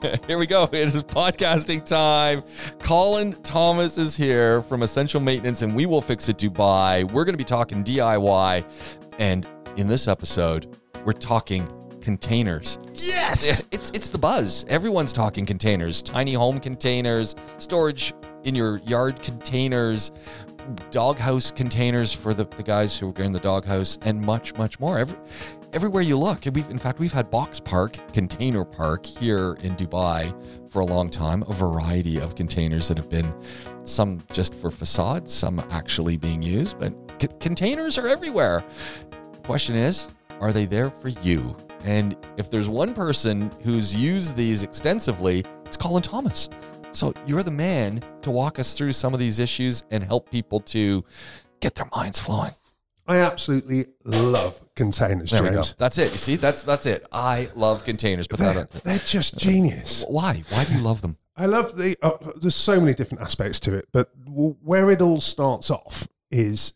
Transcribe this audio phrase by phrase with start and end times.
[0.26, 0.64] here we go.
[0.64, 2.42] It is podcasting time.
[2.78, 7.10] Colin Thomas is here from Essential Maintenance and we will fix it Dubai.
[7.10, 8.64] We're going to be talking DIY.
[9.18, 9.46] And
[9.76, 10.74] in this episode,
[11.04, 11.68] we're talking
[12.00, 12.78] containers.
[12.94, 13.64] Yes.
[13.70, 14.64] It's it's the buzz.
[14.68, 20.12] Everyone's talking containers, tiny home containers, storage in your yard containers,
[20.90, 24.98] doghouse containers for the, the guys who are in the doghouse, and much, much more.
[24.98, 25.18] Every,
[25.72, 26.46] everywhere you look.
[26.46, 30.34] And we've in fact we've had box park, container park here in Dubai
[30.70, 33.32] for a long time, a variety of containers that have been
[33.84, 38.64] some just for facades, some actually being used, but c- containers are everywhere.
[39.42, 40.08] Question is,
[40.40, 41.56] are they there for you?
[41.84, 46.48] And if there's one person who's used these extensively, it's Colin Thomas.
[46.92, 50.60] So you're the man to walk us through some of these issues and help people
[50.60, 51.04] to
[51.60, 52.52] get their minds flowing.
[53.06, 55.56] I absolutely love containers, There we go.
[55.56, 55.74] James.
[55.78, 56.12] That's it.
[56.12, 57.06] You see, that's that's it.
[57.12, 58.28] I love containers.
[58.28, 60.04] That They're, they're just genius.
[60.08, 60.44] Why?
[60.50, 61.16] Why do you love them?
[61.36, 61.96] I love the.
[62.02, 66.06] Uh, there's so many different aspects to it, but w- where it all starts off
[66.30, 66.74] is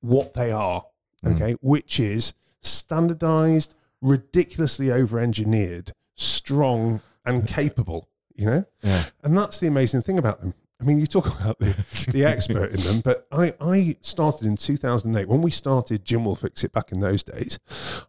[0.00, 0.84] what they are.
[1.24, 1.36] Mm.
[1.36, 8.08] Okay, which is standardized, ridiculously over-engineered, strong, and capable.
[8.34, 9.04] You know, Yeah.
[9.22, 10.54] and that's the amazing thing about them.
[10.80, 14.56] I mean, you talk about the, the expert in them, but I, I started in
[14.56, 15.28] 2008.
[15.28, 17.58] When we started We Will Fix It back in those days,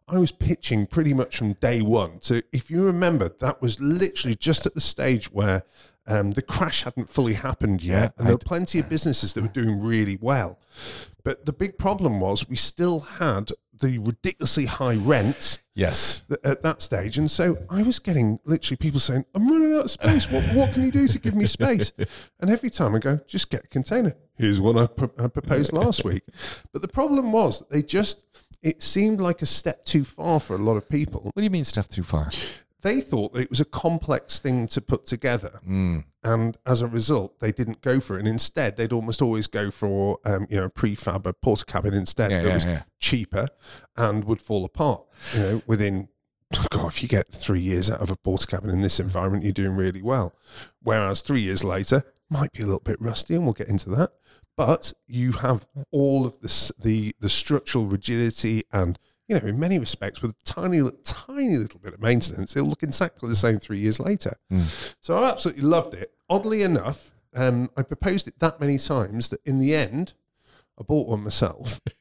[0.07, 2.21] I was pitching pretty much from day one.
[2.21, 5.63] So if you remember, that was literally just at the stage where
[6.07, 8.01] um, the crash hadn't fully happened yet.
[8.01, 10.57] Yeah, and there were plenty of businesses that were doing really well.
[11.23, 13.51] But the big problem was we still had
[13.81, 16.23] the ridiculously high rents Yes.
[16.29, 17.17] th- at that stage.
[17.17, 20.31] And so I was getting literally people saying, I'm running out of space.
[20.31, 21.91] What, what can you do to give me space?
[22.39, 24.13] And every time I go, just get a container.
[24.35, 26.23] Here's one I, pro- I proposed last week.
[26.73, 28.23] But the problem was that they just,
[28.63, 31.21] it seemed like a step too far for a lot of people.
[31.21, 32.31] What do you mean stuff too far?
[32.81, 35.59] They thought that it was a complex thing to put together.
[35.67, 36.03] Mm.
[36.23, 38.19] And as a result, they didn't go for it.
[38.19, 41.93] And instead, they'd almost always go for, um, you know, a prefab, a porta cabin
[41.93, 42.31] instead.
[42.31, 42.83] Yeah, that yeah, was yeah.
[42.99, 43.47] cheaper
[43.97, 45.03] and would fall apart.
[45.33, 46.09] You know, within
[46.69, 49.53] God, if you get three years out of a porta cabin in this environment, you're
[49.53, 50.35] doing really well.
[50.81, 54.11] Whereas three years later, might be a little bit rusty, and we'll get into that.
[54.57, 58.97] But you have all of this, the the structural rigidity, and
[59.31, 62.83] you know, in many respects, with a tiny, tiny little bit of maintenance, it'll look
[62.83, 64.35] exactly the same three years later.
[64.99, 66.11] So I absolutely loved it.
[66.29, 70.11] Oddly enough, um, I proposed it that many times that in the end,
[70.77, 71.79] I bought one myself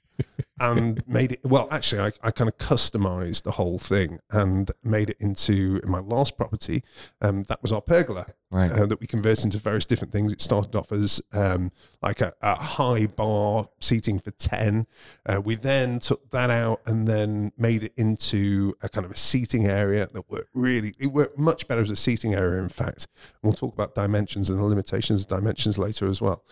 [0.61, 1.41] and made it.
[1.43, 5.99] Well, actually, I, I kind of customized the whole thing and made it into my
[5.99, 6.85] last property.
[7.21, 8.73] Um, that was our pergola Right.
[8.73, 10.33] uh, that we converted into various different things.
[10.33, 11.71] It started off as um,
[12.03, 14.89] like a, a high bar seating for 10.
[15.25, 19.17] Uh, we then took that out and then made it into a kind of a
[19.17, 23.07] seating area that worked really, it worked much better as a seating area, in fact.
[23.41, 26.43] And we'll talk about dimensions and the limitations of dimensions later as well.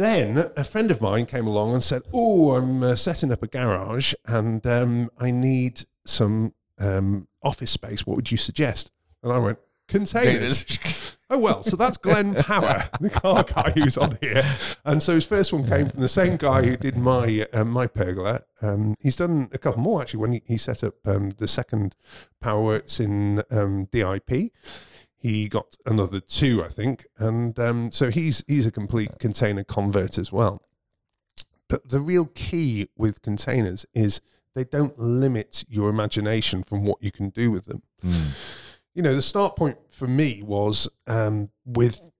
[0.00, 3.46] Then a friend of mine came along and said, "Oh, I'm uh, setting up a
[3.46, 8.06] garage and um, I need some um, office space.
[8.06, 8.90] What would you suggest?"
[9.22, 10.78] And I went, "Containers."
[11.32, 14.42] Oh well, so that's Glenn Power, the car guy who's on here,
[14.84, 17.86] and so his first one came from the same guy who did my um, my
[17.86, 18.42] pergola.
[18.62, 20.18] Um, he's done a couple more actually.
[20.18, 21.94] When he, he set up um, the second
[22.42, 24.50] PowerWorks in um, DIP,
[25.20, 30.18] he got another two, I think, and um, so he's he's a complete container convert
[30.18, 30.62] as well.
[31.68, 34.20] But the real key with containers is
[34.54, 38.30] they don't limit your imagination from what you can do with them Mm.
[38.94, 42.10] you know, the start point for me was um, with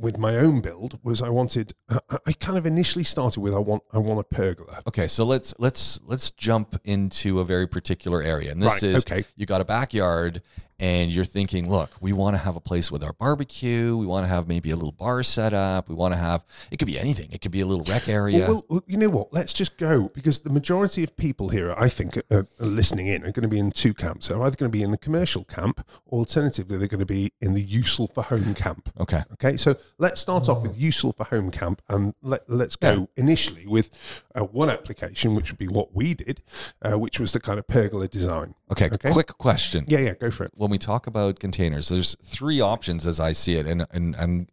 [0.00, 1.74] with my own build was I wanted.
[1.88, 4.82] I, I kind of initially started with I want I want a pergola.
[4.88, 8.96] Okay, so let's let's let's jump into a very particular area, and this Right, is
[9.06, 9.24] okay.
[9.36, 10.42] you got a backyard,
[10.78, 13.96] and you're thinking, look, we want to have a place with our barbecue.
[13.96, 15.88] We want to have maybe a little bar set up.
[15.88, 17.30] We want to have it could be anything.
[17.32, 18.46] It could be a little rec area.
[18.48, 19.32] Well, well, you know what?
[19.32, 23.22] Let's just go because the majority of people here, I think, are, are listening in
[23.24, 24.28] are going to be in two camps.
[24.28, 27.32] They're either going to be in the commercial camp, or alternatively, they're going to be
[27.40, 28.90] in the useful for home camp.
[28.98, 33.08] okay, Okay, so let's start off with useful for home camp, and let, let's go
[33.16, 33.90] initially with
[34.34, 36.42] uh, one application, which would be what we did,
[36.82, 38.54] uh, which was the kind of pergola design.
[38.70, 38.88] okay.
[38.92, 39.12] Okay.
[39.12, 39.84] Quick question.
[39.88, 40.52] Yeah, yeah, go for it.
[40.64, 44.50] When we talk about containers, there's three options as I see it, and and and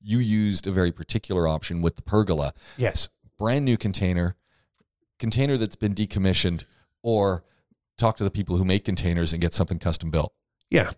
[0.00, 3.10] you used a very particular option with the pergola, Yes.
[3.38, 4.36] brand new container,
[5.18, 6.64] container that's been decommissioned,
[7.02, 7.44] or
[7.98, 10.32] talk to the people who make containers and get something custom built.
[10.70, 10.92] Yeah.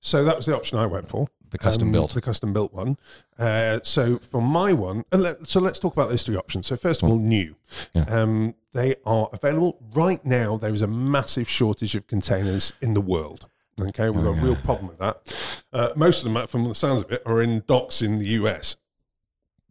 [0.00, 1.26] So that was the option I went for.
[1.50, 2.14] The custom um, built.
[2.14, 2.96] The custom built one.
[3.36, 6.68] Uh, so for my one, uh, let, so let's talk about those three options.
[6.68, 7.56] So first of all, new.
[7.92, 8.04] Yeah.
[8.04, 10.56] Um, they are available right now.
[10.56, 13.48] There is a massive shortage of containers in the world.
[13.88, 15.34] Okay, we've got a real problem with that.
[15.72, 18.76] Uh, most of them, from the sounds of it, are in docks in the US,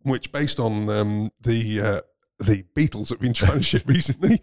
[0.03, 2.01] which, based on um, the uh,
[2.39, 4.39] the Beatles that have been trying to ship recently,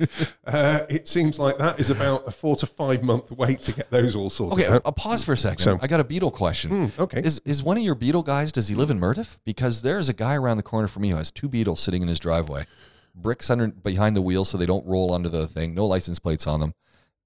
[0.47, 3.91] uh, it seems like that is about a four to five month wait to get
[3.91, 4.83] those all sorted Okay, out.
[4.85, 5.61] I'll pause for a second.
[5.65, 6.89] So- I got a Beetle question.
[6.89, 7.21] Hmm, okay.
[7.21, 8.53] Is is one of your Beetle guys?
[8.53, 9.39] Does he live in Mirdif?
[9.45, 12.09] Because there's a guy around the corner from me who has two Beetles sitting in
[12.09, 12.67] his driveway,
[13.15, 15.75] bricks under behind the wheel so they don't roll under the thing.
[15.75, 16.75] No license plates on them.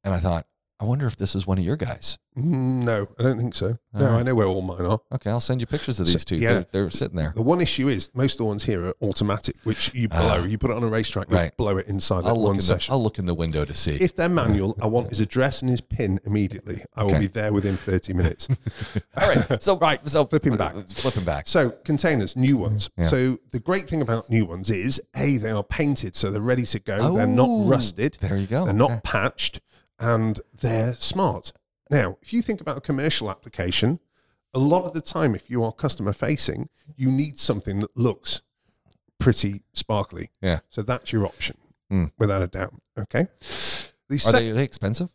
[0.05, 0.47] And I thought,
[0.81, 2.17] I wonder if this is one of your guys.
[2.39, 3.77] Mm, no, I don't think so.
[3.93, 4.21] No, All right.
[4.21, 5.01] I know where all mine are.
[5.13, 6.37] Okay, I'll send you pictures of So- these two.
[6.37, 6.53] yeah.
[6.55, 7.33] They're, they're sitting there.
[7.35, 10.19] The one issue is most of the ones here are automatic, which you blow.
[10.41, 10.45] Ah.
[10.45, 11.55] you put it on a racetrack, you Right.
[11.57, 12.93] blow it inside I'll one in the session.
[12.95, 13.97] I'll look in the window to see.
[13.97, 16.83] if they're manual, I want his address and his pin immediately.
[16.95, 17.21] I will Okay.
[17.21, 18.49] be there within 30 minutes.
[19.19, 20.75] All right, so Right, so flipping back.
[20.89, 21.47] flipping back.
[21.47, 22.89] So containers, new ones.
[22.97, 23.05] Yeah.
[23.05, 26.65] So the great thing about new ones is a they are painted, so they're ready
[26.65, 27.17] to go.
[27.17, 28.17] they're not Oh, rusted.
[28.21, 28.65] There you go.
[28.65, 28.95] They're Okay.
[28.95, 29.61] not patched,
[30.01, 31.53] and they're smart.
[31.91, 34.01] Now, if you think about a commercial application,
[34.55, 38.43] a lot of the time, if you are customer facing, you need something that looks
[39.19, 40.31] pretty sparkly.
[40.41, 40.61] Yeah.
[40.71, 41.57] So that's your option,
[41.91, 42.07] Hmm.
[42.19, 42.75] without a doubt.
[42.99, 43.29] Okay.
[44.09, 45.11] The Are sec- they, are they expensive?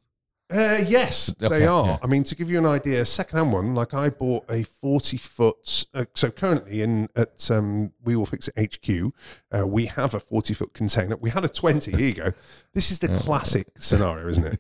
[0.52, 1.86] Uh, yes, Okay, they are.
[1.86, 1.98] yeah.
[2.04, 5.86] I mean, to give you an idea, a second-hand one, like I bought a forty-foot.
[5.94, 9.14] Uh, so currently, in at um, We Will Fix It HQ,
[9.58, 11.16] uh, we have a forty-foot container.
[11.18, 11.92] We had a twenty.
[11.92, 12.32] Here you go.
[12.74, 14.60] This is the classic scenario, isn't it?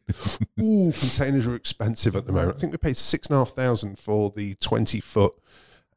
[0.61, 2.57] Ooh, containers are expensive at the moment.
[2.57, 5.33] I think we paid six and a half thousand for the twenty-foot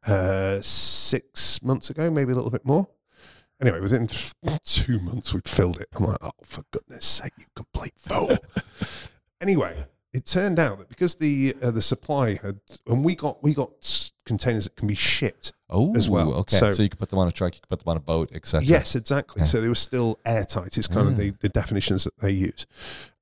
[0.06, 2.88] uh, six months ago, maybe a little bit more.
[3.60, 4.06] Anyway, within
[4.64, 5.88] two months, we'd filled it.
[5.96, 8.36] I'm like, oh, for goodness sake, you complete fool.
[9.40, 13.54] anyway, it turned out that because the uh, the supply had, and we got we
[13.54, 13.70] got
[14.24, 15.52] containers that can be shipped.
[15.70, 16.32] Oh, As well.
[16.34, 17.96] Okay, So- so, you can put them on a truck, you can put them on
[17.98, 18.64] a boat, etc.
[18.66, 19.46] Yes, exactly.
[19.46, 20.78] So they were still airtight.
[20.78, 22.66] It's kind of the, the definitions that they use.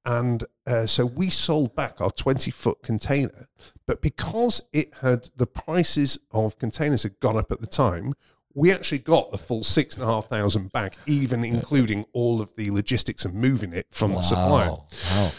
[0.05, 3.47] And uh, so we sold back our 20 foot container,
[3.89, 8.15] but because it had the prices of containers had gone up at the time,
[8.55, 12.55] we actually got the full six and a half thousand back, even including all of
[12.55, 14.71] the logistics of moving it from the supplier.
[15.11, 15.33] Wow.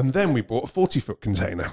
[0.00, 1.66] And then we bought a 40 foot container,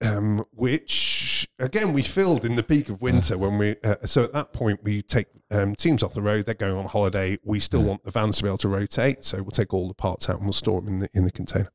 [0.00, 3.76] um, which again we filled in the peak of winter when we.
[3.84, 6.86] Uh, so at that point, we take um, teams off the road, they're going on
[6.86, 7.36] holiday.
[7.44, 9.22] We still want the vans to be able to rotate.
[9.22, 11.30] So we'll take all the parts out and we'll store them in the, in the
[11.30, 11.68] container.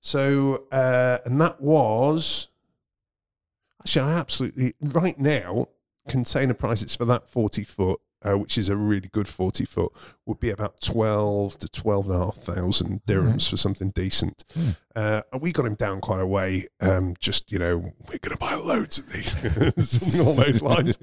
[0.00, 2.48] So, uh, and that was
[3.80, 5.68] actually, I absolutely, right now,
[6.08, 8.00] container prices for that 40 foot.
[8.24, 9.92] Uh, which is a really good 40 foot,
[10.26, 14.44] would be about 12 to 12 and a half thousand dirhams for something decent.
[14.54, 14.70] Hmm.
[14.96, 16.66] Uh, and we got him down quite a way.
[16.80, 19.30] Um, just you know, we're going to buy loads of these,
[19.88, 20.98] something along those lines.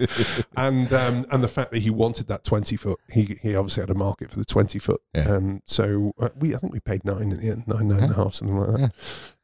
[0.58, 3.90] And um, and the fact that he wanted that twenty foot, he he obviously had
[3.90, 5.02] a market for the twenty foot.
[5.14, 5.30] Yeah.
[5.30, 8.12] Um, so uh, we I think we paid nine in the end, nine nine and
[8.12, 8.94] a half, something like that.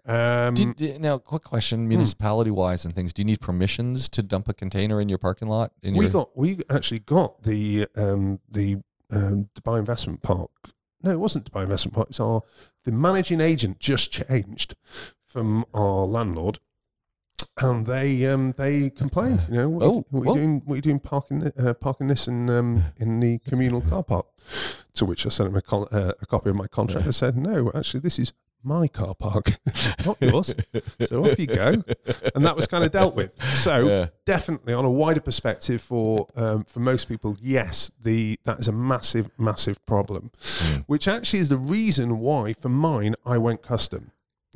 [0.05, 3.13] Um, Do, do- now, quick question: municipality wise and things.
[3.13, 5.71] Do you need permissions to dump a container in your parking lot?
[5.83, 8.77] In we your got we actually got the um, the
[9.11, 10.49] um, Dubai Investment Park.
[11.03, 12.07] No, it wasn't Dubai Investment Park.
[12.09, 12.41] It's our
[12.83, 14.75] the managing agent just changed
[15.27, 16.59] from our landlord,
[17.59, 19.41] and they um, they complained.
[19.49, 20.61] You know, what, Oh, what are you doing?
[20.65, 24.25] What are you doing parking uh, parking this in um, in the communal car park?
[24.95, 27.07] To which I sent him a, con- uh, a copy of my contract.
[27.07, 29.51] I said, no, actually, this is my car park,
[30.05, 30.53] not yours.
[31.07, 31.83] so off you go.
[32.35, 33.33] And that was kind of dealt with.
[33.55, 34.07] So Yeah.
[34.25, 38.71] definitely on a wider perspective for um, for most people, yes, the that is a
[38.71, 40.31] massive, massive problem.
[40.87, 44.11] Which actually is the reason why for mine I went custom.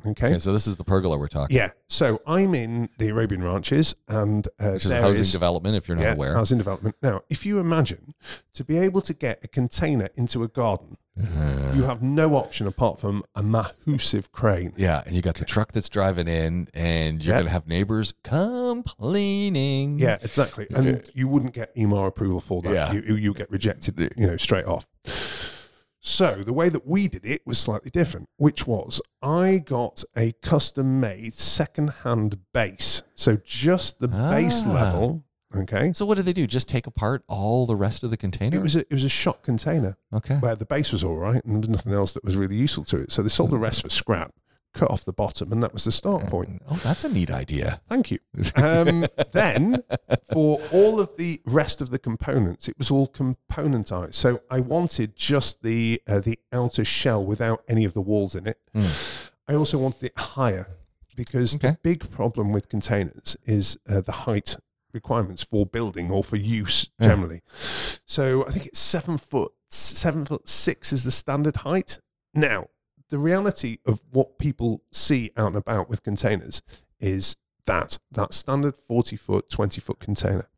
[0.06, 0.26] Okay.
[0.28, 1.56] Okay, so this is the pergola we're talking.
[1.56, 1.70] Yeah.
[1.88, 5.96] So I'm in the Arabian Ranches and uh, Which is housing is- development, if you're
[5.96, 6.34] not yeah, aware.
[6.34, 6.94] housing development.
[7.02, 8.14] Now, if you imagine
[8.52, 13.00] to be able to get a container into a garden, you have no option apart
[13.00, 14.72] from a massive crane.
[14.76, 17.40] Yeah, and you got the truck that's driving in, and you're Yeah.
[17.40, 19.98] gonna have neighbors complaining.
[19.98, 20.66] Yeah, exactly.
[20.74, 22.72] And you wouldn't get Emaar approval for that.
[22.72, 22.92] Yeah.
[22.92, 24.86] You, you, get rejected, you know, straight off.
[26.00, 30.32] So the way that we did it was slightly different, which was I got a
[30.42, 33.02] custom made second hand base.
[33.14, 34.72] So just the base Ah.
[34.72, 35.24] level.
[35.54, 35.92] Okay.
[35.92, 36.46] So what did they do?
[36.46, 38.56] Just take apart all the rest of the container?
[38.56, 40.36] It was a, it was a shot container okay.
[40.36, 42.84] where the base was all right and there was nothing else that was really useful
[42.84, 43.12] to it.
[43.12, 44.34] So they sold the rest for scrap,
[44.74, 46.62] cut off the bottom, and that was the start point.
[46.68, 47.80] Oh, that's a neat idea.
[47.88, 48.18] Thank you.
[48.56, 49.82] Um, then,
[50.32, 54.14] for all of the rest of the components, it was all componentized.
[54.14, 58.46] So I wanted just the uh, the outer shell without any of the walls in
[58.46, 58.58] it.
[59.48, 60.68] I also wanted it higher
[61.14, 64.56] because the big problem with containers is uh, the height
[64.92, 67.08] requirements for building or for use Yeah.
[67.08, 67.42] generally.
[68.06, 71.98] So I think it's seven foot seven foot six is the standard height.
[72.34, 72.68] Now,
[73.08, 76.62] the reality of what people see out and about with containers
[77.00, 80.48] is that, that standard 40 foot, 20 foot container.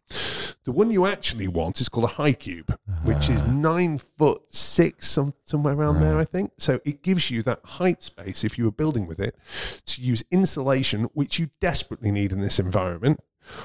[0.65, 3.47] The one you actually want is called a high cube, which is ah.
[3.51, 6.53] nine foot six, some, somewhere around there, I think.
[6.59, 9.37] So it gives you that height space if you were building with it
[9.87, 13.21] to use insulation, which you desperately need in this environment.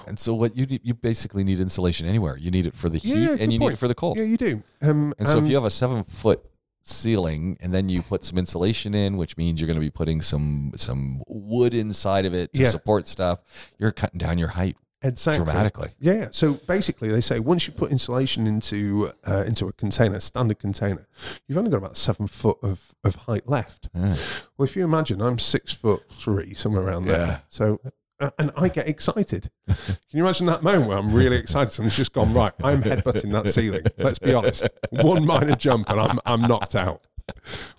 [0.07, 2.37] And so what you you basically need insulation anywhere.
[2.37, 4.17] You need it for the heat Yeah, and you need it for the cold.
[4.17, 4.63] Yeah, you do.
[4.81, 6.43] Um, And so if you have a seven foot
[6.83, 10.21] ceiling and then you put some insulation in, which means you're going to be putting
[10.21, 12.69] some some wood inside of it to Yeah.
[12.69, 13.39] support stuff,
[13.77, 15.45] you're cutting down your height exactly.
[15.45, 15.89] dramatically.
[15.99, 16.13] Yeah.
[16.13, 16.27] yeah.
[16.31, 21.07] So basically, they say once you put insulation into uh, into a container, standard container,
[21.47, 23.89] you've only got about seven foot of, of height left.
[23.95, 24.15] Yeah.
[24.57, 27.43] Well, if you imagine, I'm six foot three, somewhere around there.
[27.49, 27.79] So.
[28.23, 29.49] Uh, and I get excited.
[29.67, 31.71] Can you imagine that moment where I'm really excited?
[31.71, 32.53] Someone's just gone right.
[32.63, 33.83] I'm headbutting that ceiling.
[33.97, 34.65] Let's be honest.
[34.91, 37.01] One minor jump and I'm I'm knocked out.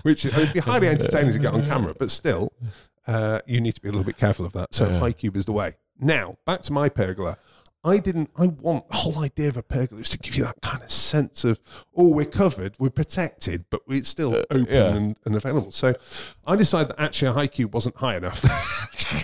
[0.02, 2.52] Which would be highly entertaining to get on camera, but still,
[3.06, 4.74] uh, you need to be a little bit careful of that.
[4.74, 5.76] So high cube is the way.
[5.98, 7.38] Now back to my pergola.
[7.84, 8.30] I didn't.
[8.36, 10.90] I want the whole idea of a pergola is to give you that kind of
[10.90, 11.60] sense of,
[11.94, 14.94] oh, we're covered, we're protected, but it's still open yeah.
[14.94, 15.70] and, and available.
[15.70, 15.94] So
[16.46, 18.42] I decided that actually a high cube wasn't high enough.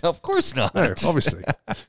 [0.05, 0.75] of course not.
[0.75, 1.43] No, obviously.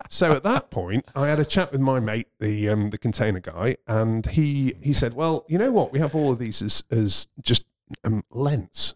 [0.09, 3.41] so at that point, I had a chat with my mate, the um, the container
[3.41, 5.91] guy, and he he said, "Well, you know what?
[5.91, 7.65] We have all of these as as just
[8.05, 8.95] um, lengths,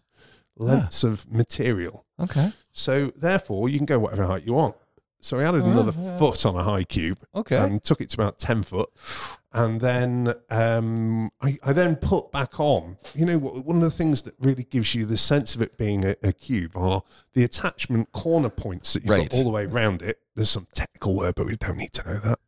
[0.56, 2.06] lengths of material.
[2.18, 2.52] Okay.
[2.72, 4.76] So therefore, you can go whatever height you want."
[5.20, 7.56] So I added another foot on a high cube Okay.
[7.56, 8.90] and took it to about ten foot,
[9.52, 12.96] and then um, I, I then put back on.
[13.14, 16.04] You know, one of the things that really gives you the sense of it being
[16.04, 19.30] a, a cube are the attachment corner points that you've Right.
[19.30, 20.20] got all the way around it.
[20.36, 22.38] There's some technical word, but we don't need to know that.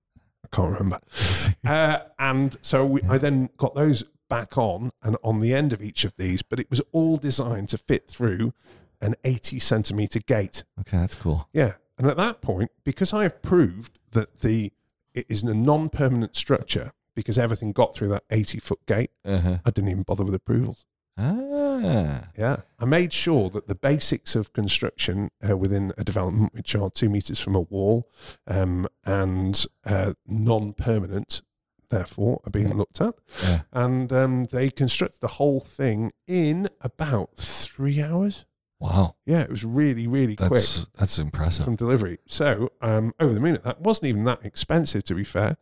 [0.45, 1.01] I can't remember.
[1.67, 5.83] uh, and so we, I then got those back on and on the end of
[5.83, 8.53] each of these, but it was all designed to fit through
[9.01, 10.65] an 80 centimeter gate.
[10.81, 11.49] Okay, that's cool.
[11.53, 11.75] Yeah.
[11.99, 14.73] And at that point, because I have proved that the
[15.15, 19.59] it is a non-permanent structure because everything got through that 80 foot gate, Uh-huh.
[19.65, 20.85] I didn't even bother with approvals.
[21.17, 22.29] Ah.
[22.37, 22.59] Yeah.
[22.79, 27.09] I made sure that the basics of construction uh, within a development, which are two
[27.11, 28.09] meters from a wall
[28.47, 31.43] um, and uh, non-permanent,
[31.91, 33.15] therefore, are being looked at.
[33.43, 33.61] Yeah.
[33.73, 38.45] And um, they constructed the whole thing in about three hours.
[38.81, 39.17] Wow.
[39.27, 40.51] Yeah, it was really, really quick.
[40.51, 41.65] That's that's impressive.
[41.65, 42.19] from delivery.
[42.27, 45.57] So um, over the moon, that wasn't even that expensive, to be fair.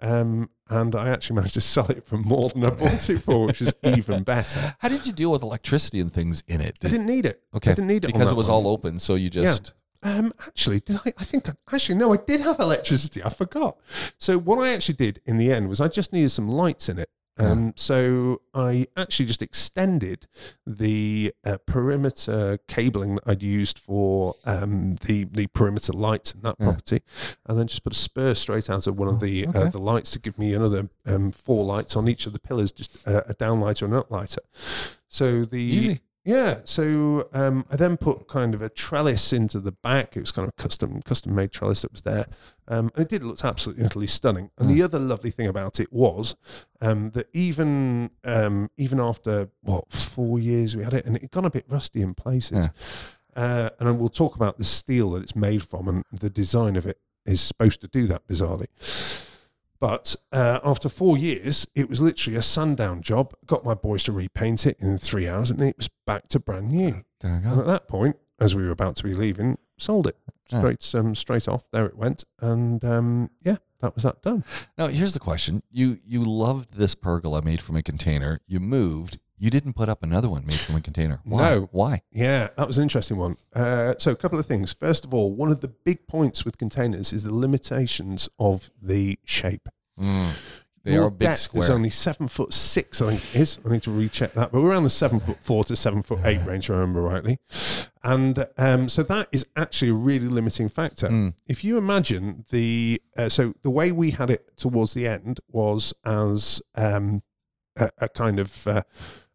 [0.00, 3.46] Um, and I actually managed to sell it for more than I bought it for,
[3.46, 4.76] which is even better.
[4.78, 6.78] How did you deal with electricity and things in it?
[6.82, 7.42] I Did- didn't need it.
[7.54, 7.72] okay.
[7.72, 8.64] I didn't need it because it was one.
[8.64, 11.12] all open, so you just Um, actually, did I?
[11.18, 13.22] I think actually no, I did have electricity.
[13.22, 13.76] I forgot.
[14.18, 16.98] So what I actually did in the end was I just needed some lights in
[16.98, 17.10] it.
[17.36, 20.28] Um, so I actually just extended
[20.66, 26.56] the uh, perimeter cabling that I'd used for um, the the perimeter lights in that
[26.60, 26.66] Yeah.
[26.66, 27.02] property,
[27.46, 29.58] and then just put a spur straight out of one of the okay.
[29.62, 32.70] uh, the lights to give me another um, four lights on each of the pillars,
[32.70, 34.38] just uh, a downlighter and an uplighter.
[35.08, 36.00] So the easy.
[36.24, 40.16] Yeah, so um, I then put kind of a trellis into the back.
[40.16, 42.26] It was kind of custom custom made trellis that was there,
[42.66, 44.50] um, and it did look absolutely utterly stunning.
[44.56, 46.34] And the other lovely thing about it was
[46.80, 51.44] um, that even um, even after what four years we had it, and it got
[51.44, 52.68] a bit rusty in places.
[53.36, 56.86] Uh, and we'll talk about the steel that it's made from, and the design of
[56.86, 58.66] it is supposed to do that bizarrely.
[59.80, 63.34] But uh, after four years, it was literally a sundown job.
[63.46, 66.72] Got my boys to repaint it in three hours, and it was back to brand
[66.72, 67.04] new.
[67.20, 70.16] There And at that point, as we were about to be leaving, sold it
[70.50, 70.60] Yeah.
[70.60, 71.64] straight um, straight off.
[71.72, 74.44] There it went, and um, yeah, that was that done.
[74.78, 78.40] Now here's the question: you you loved this pergola made from a container.
[78.46, 79.18] You moved.
[79.36, 81.20] You didn't put up another one made from a container.
[81.24, 81.54] Why?
[81.54, 81.68] No.
[81.72, 82.02] Why?
[82.12, 83.36] Yeah, that was an interesting one.
[83.54, 84.72] Uh, so, a couple of things.
[84.72, 89.18] First of all, one of the big points with containers is the limitations of the
[89.24, 89.68] shape.
[90.84, 91.64] They Your are a big square.
[91.64, 93.58] is only seven foot six, I think it is.
[93.64, 96.20] I need to recheck that, but we're around the seven foot four to seven foot
[96.24, 97.38] eight range, if I remember rightly.
[98.02, 101.08] And um, so that is actually a really limiting factor.
[101.08, 101.28] Hmm.
[101.46, 105.94] If you imagine the uh, so the way we had it towards the end was
[106.04, 107.22] as um,
[107.76, 108.82] a, a kind of uh,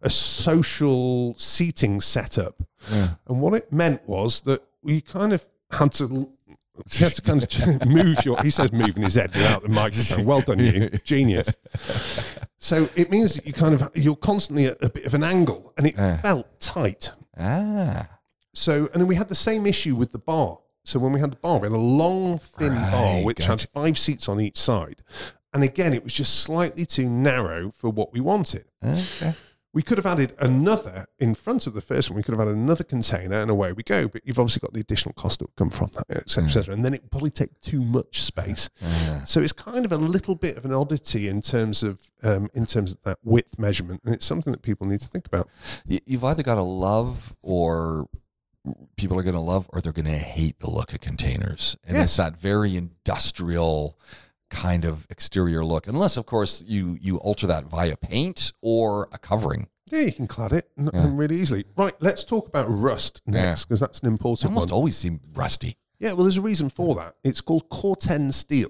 [0.01, 3.15] a social seating setup, Yeah.
[3.27, 6.29] and what it meant was that we kind of had to.
[6.94, 8.41] You had to kind of move your.
[8.41, 10.24] He says moving his head without the microphone.
[10.25, 11.53] Well done, you genius.
[12.60, 15.74] So it means that you kind of you're constantly at a bit of an angle,
[15.77, 16.22] and it Yeah.
[16.22, 17.12] felt tight.
[17.38, 18.08] Ah.
[18.53, 20.60] So and then we had the same issue with the bar.
[20.86, 23.50] So when we had the bar, we had a long, thin bar which gotcha.
[23.51, 25.03] had five seats on each side,
[25.53, 28.65] and again, it was just slightly too narrow for what we wanted.
[28.84, 29.36] Okay.
[29.72, 32.18] We could have added another in front of the first one.
[32.18, 34.08] We could have had another container, and away we go.
[34.08, 36.54] But you've obviously got the additional cost that would come from that, et cetera, et
[36.54, 36.74] cetera.
[36.74, 38.70] And then it would probably take too much space.
[38.82, 39.24] Yeah.
[39.26, 42.66] So it's kind of a little bit of an oddity in terms of um, in
[42.66, 45.48] terms of that width measurement, and it's something that people need to think about.
[45.86, 48.08] You've either got to love or
[48.98, 51.78] people are going to love or they're going to hate the look of containers.
[51.88, 52.04] And Yeah.
[52.04, 53.98] it's that very industrial
[54.50, 55.88] kind of exterior look.
[55.88, 59.68] Unless, of course, you, you alter that via paint or a covering.
[59.91, 61.10] Yeah, you can clad it Yeah.
[61.15, 61.65] really easily.
[61.77, 64.75] Right, let's talk about rust next because that's an It important almost one.
[64.75, 65.77] always seem rusty.
[66.00, 67.15] Yeah, well, there's a reason for that.
[67.24, 68.70] It's called Corten steel,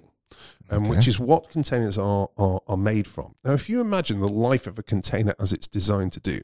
[0.70, 0.90] um, Okay.
[0.96, 3.36] which is what containers are, are are made from.
[3.44, 6.40] Now, if you imagine the life of a container as it's designed to do,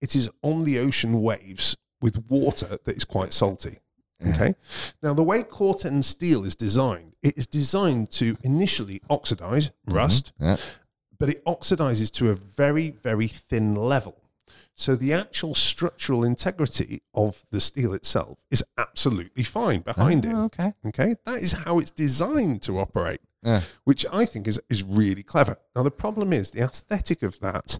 [0.00, 3.80] it is on the ocean waves with water that is quite salty.
[4.34, 4.54] Okay.
[5.02, 9.94] Now, the way Corten steel is designed, it is designed to initially oxidize, mm-hmm.
[9.94, 10.56] rust, Yeah.
[11.18, 14.22] but it oxidizes to a very, very thin level.
[14.74, 20.34] So the actual structural integrity of the steel itself is absolutely fine behind oh, it.
[20.34, 20.72] Oh, okay.
[20.86, 23.62] Okay, that is how it's designed to operate, Yeah.
[23.84, 25.58] which I think is is really clever.
[25.76, 27.78] Now the problem is the aesthetic of that.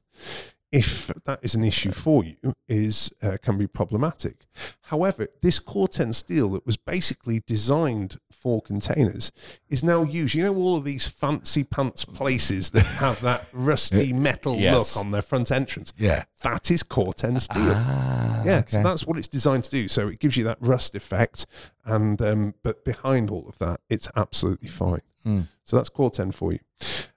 [0.73, 2.37] If that is an issue for you,
[2.67, 4.47] is uh, can be problematic.
[4.85, 9.31] However, this Corten steel that was basically designed for containers
[9.69, 10.35] is now used.
[10.35, 14.97] You know, all of these fancy pants places that have that rusty metal Yes.
[14.97, 15.93] look on their front entrance.
[15.99, 16.25] Yeah.
[16.43, 17.73] That is Corten steel.
[17.77, 18.69] Ah, Yeah, okay.
[18.71, 19.89] so that's what it's designed to do.
[19.89, 21.45] So it gives you that rust effect,
[21.85, 25.03] and um, but behind all of that, it's absolutely fine.
[25.25, 25.43] Hmm.
[25.65, 26.59] So that's Corten for you.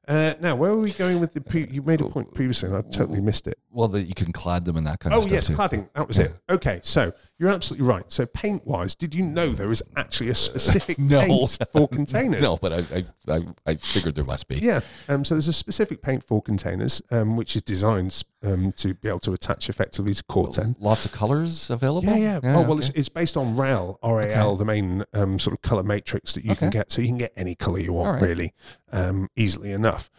[0.07, 1.41] Uh, now, where were we going with the?
[1.41, 3.57] Pre- you made a point previously, and I totally missed it.
[3.71, 5.31] well, that you can clad them and that kind Oh of stuff.
[5.31, 5.53] Oh yes, too.
[5.55, 5.89] cladding.
[5.95, 6.31] That was it.
[6.47, 8.03] Okay, so you're absolutely right.
[8.07, 11.21] So paint-wise, did you know there is actually a specific No.
[11.21, 12.41] paint for containers?
[12.43, 14.59] No, but I, I, I, I figured there must be.
[14.59, 14.81] Yeah.
[15.09, 19.07] Um, so there's a specific paint for containers, um, which is designed um, to be
[19.07, 20.75] able to attach effectively to Corten.
[20.79, 22.07] Lots of colors available.
[22.07, 22.57] Yeah, yeah.
[22.57, 22.87] oh, well, okay.
[22.87, 26.55] it's, it's based on RAL, RAL, the main um, sort of color matrix that you
[26.55, 26.91] can get.
[26.91, 28.27] So you can get any color you want, right.
[28.29, 28.53] really,
[28.91, 30.09] um, easily enough.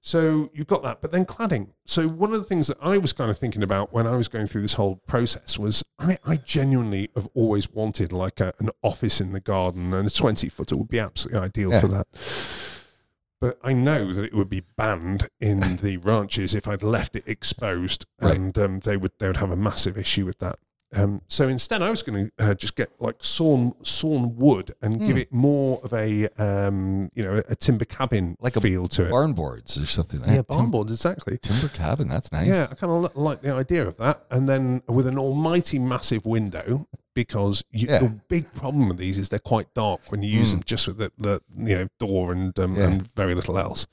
[0.00, 1.00] So you've got that.
[1.00, 1.70] But then cladding.
[1.84, 4.28] So one of the things that I was kind of thinking about when I was
[4.28, 8.70] going through this whole process was I, I genuinely have always wanted like a, an
[8.82, 11.80] office in the garden, and a 20 footer would be absolutely ideal Yeah.
[11.80, 12.06] for that.
[13.40, 17.24] But I know that it would be banned in the ranches if I'd left it
[17.26, 18.36] exposed, Right.
[18.36, 20.58] and um, they would they would have a massive issue with that.
[20.94, 25.00] Um, so instead, I was going to uh, just get like sawn sawn wood and
[25.00, 25.16] give Hmm.
[25.18, 29.10] it more of a um, you know a timber cabin Like a feel to it.
[29.10, 30.20] barn boards or something.
[30.20, 31.38] Like yeah, Tim- barn boards exactly.
[31.38, 32.08] timber cabin.
[32.08, 32.46] That's nice.
[32.46, 36.24] Yeah, I kind of like the idea of that, and then with an almighty massive
[36.24, 36.86] window
[37.16, 37.98] because you, Yeah.
[38.00, 40.52] the big problem with these is they're quite dark when you use Mm.
[40.52, 42.84] them just with the, the you know door and um, Yeah.
[42.88, 43.86] and very little else.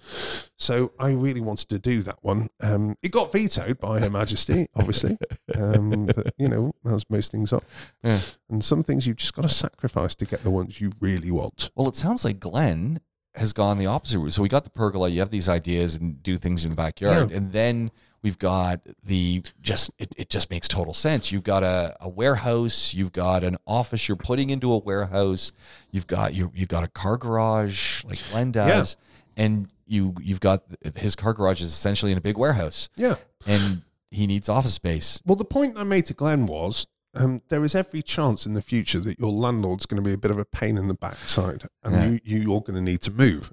[0.58, 2.50] So I really wanted to do that one.
[2.62, 5.18] Um, it got vetoed by Her Majesty, obviously,
[5.56, 7.62] um, but you know as most things are,
[8.04, 8.20] Yeah.
[8.50, 11.72] and some things you've just got to sacrifice to get the ones you really want.
[11.76, 13.00] Well, it sounds like Glenn
[13.36, 14.34] has gone the opposite route.
[14.34, 15.08] So we got the pergola.
[15.10, 17.90] You have these ideas and do things in the backyard, and then
[18.24, 21.32] we've got the just it, it just makes total sense.
[21.32, 22.94] You've got a, a warehouse.
[22.94, 24.08] You've got an office.
[24.08, 25.52] You're putting into a warehouse.
[25.92, 28.98] You've got you you've got a car garage like Glenn does,
[29.38, 30.64] and you you've got
[30.96, 33.16] his car garage is essentially in a big warehouse, Yeah.
[33.46, 35.22] and he needs office space.
[35.26, 38.62] Well, the point I made to Glenn was um, there is every chance in the
[38.62, 41.66] future that your landlord's going to be a bit of a pain in the backside
[41.84, 42.06] and Yeah.
[42.06, 43.52] you, you, you're going to need to move.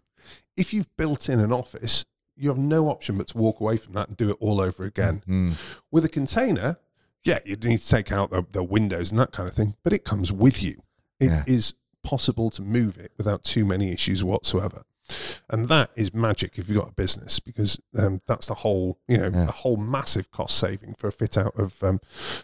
[0.57, 2.05] If you've built in an office,
[2.41, 4.85] you have no option but to walk away from that and do it all over
[4.85, 5.23] again.
[5.27, 5.53] Hmm.
[5.91, 6.79] With a container,
[7.25, 9.93] yeah, you need to take out the, the windows and that kind of thing, but
[9.93, 10.77] it comes with you.
[11.21, 12.11] It is Yeah.
[12.11, 14.83] possible to move it without too many issues whatsoever.
[15.51, 19.19] And that is magic if you've got a business because um, that's the whole, you
[19.19, 19.49] know, Yeah.
[19.49, 21.99] a whole massive cost saving for a fit out of um,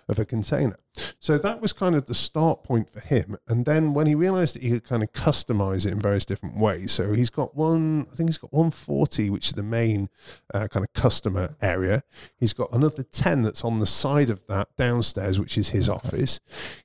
[0.09, 0.76] of a container.
[1.20, 3.37] So that was kind of the start point for him.
[3.48, 6.59] And then when he realized that he could kind of customize it in various different
[6.59, 10.09] ways, so he's got one, I think he's got 140, which is the main
[10.54, 12.02] uh, kind of customer area.
[12.38, 16.40] He's got another 10 that's on the side of that downstairs, which is his office.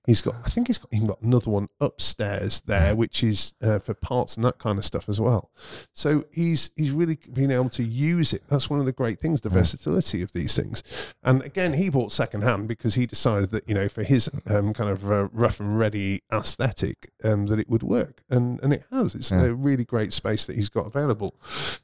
[0.06, 3.80] He's got, I think he's got, even got another one upstairs there, which is uh,
[3.80, 5.52] for parts and that kind of stuff as well.
[5.94, 8.44] So he's he's really been able to use it.
[8.50, 10.84] That's one of the great things, the versatility of these things.
[11.24, 14.74] And again, he bought secondhand because he decided that you know if for his um,
[14.74, 18.84] kind of uh, rough and ready aesthetic um, that it would work, and and it
[18.92, 19.16] has.
[19.16, 19.46] It's Yeah.
[19.46, 21.36] a really great space that he's got available.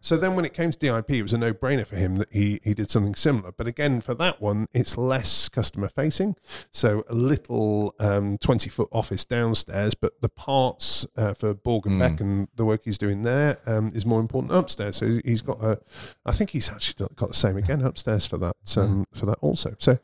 [0.02, 2.32] So then, when it came to DIP, it was a no brainer for him that
[2.32, 3.52] he he did something similar.
[3.52, 6.36] But again, for that one, it's less customer facing,
[6.72, 7.94] so a little
[8.42, 12.00] twenty foot office downstairs, but the parts uh, for Borg and Mm.
[12.00, 14.98] Beck and the work he's doing there um, is more important upstairs.
[14.98, 15.80] So he's got a,
[16.26, 19.76] I think he's actually got- the same again upstairs for that um, for that also.
[19.80, 20.00] So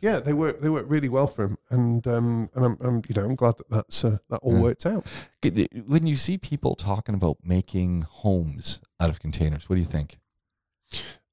[0.00, 3.14] yeah, they work they work really well for him, and um, and I'm, I'm you
[3.14, 4.62] know I'm glad that that's uh, that all Mm.
[4.62, 5.06] worked out.
[5.86, 10.18] When you see people talking about making homes out of containers, what do you think?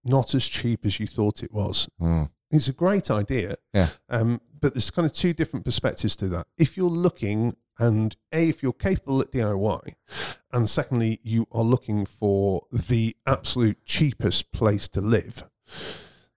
[0.03, 1.89] Not as cheap as you thought it was.
[1.99, 2.29] Mm.
[2.51, 3.55] It's a great idea.
[3.73, 3.89] Yeah.
[4.09, 6.47] Um, but there's kind of two different perspectives to that.
[6.57, 9.93] If you're looking, and A, if you're capable at DIY,
[10.53, 15.43] and secondly, you are looking for the absolute cheapest place to live,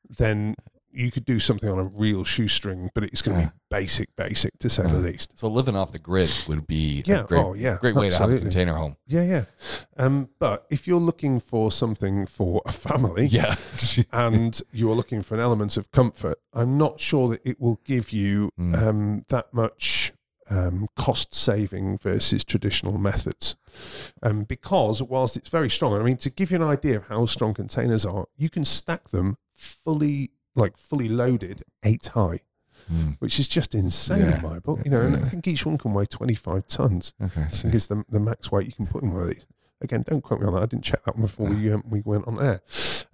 [0.09, 0.55] then
[0.99, 3.51] you could do something on a real shoestring, but it's going to Yeah.
[3.51, 5.39] be basic, basic to say the least.
[5.39, 7.21] So living off the grid would be Yeah.
[7.21, 7.79] a great, oh, yeah.
[7.81, 8.97] great way to have a container home.
[9.07, 9.45] Yeah, yeah.
[9.97, 13.55] Um, but if you're looking for something for a family, Yeah.
[14.13, 18.13] and you're looking for an element of comfort, I'm not sure that it will give
[18.13, 18.77] you Mm.
[18.83, 20.13] um, that much
[20.51, 23.55] um, cost saving versus traditional methods.
[24.23, 27.27] Um, because whilst it's very strong, I mean, to give you an idea of how
[27.27, 32.41] strong containers are, you can stack them fully, like fully loaded, eight high,
[32.91, 33.17] Mm.
[33.21, 34.37] which is just insane Yeah.
[34.37, 34.81] in my book.
[34.85, 37.13] You know, and I think each one can weigh 25 tons.
[37.23, 37.43] Okay.
[37.43, 39.47] I So, think is the, the max weight you can put in one of these.
[39.83, 40.63] Again, don't quote me on that.
[40.63, 42.63] I didn't check that one before we um, we went on air.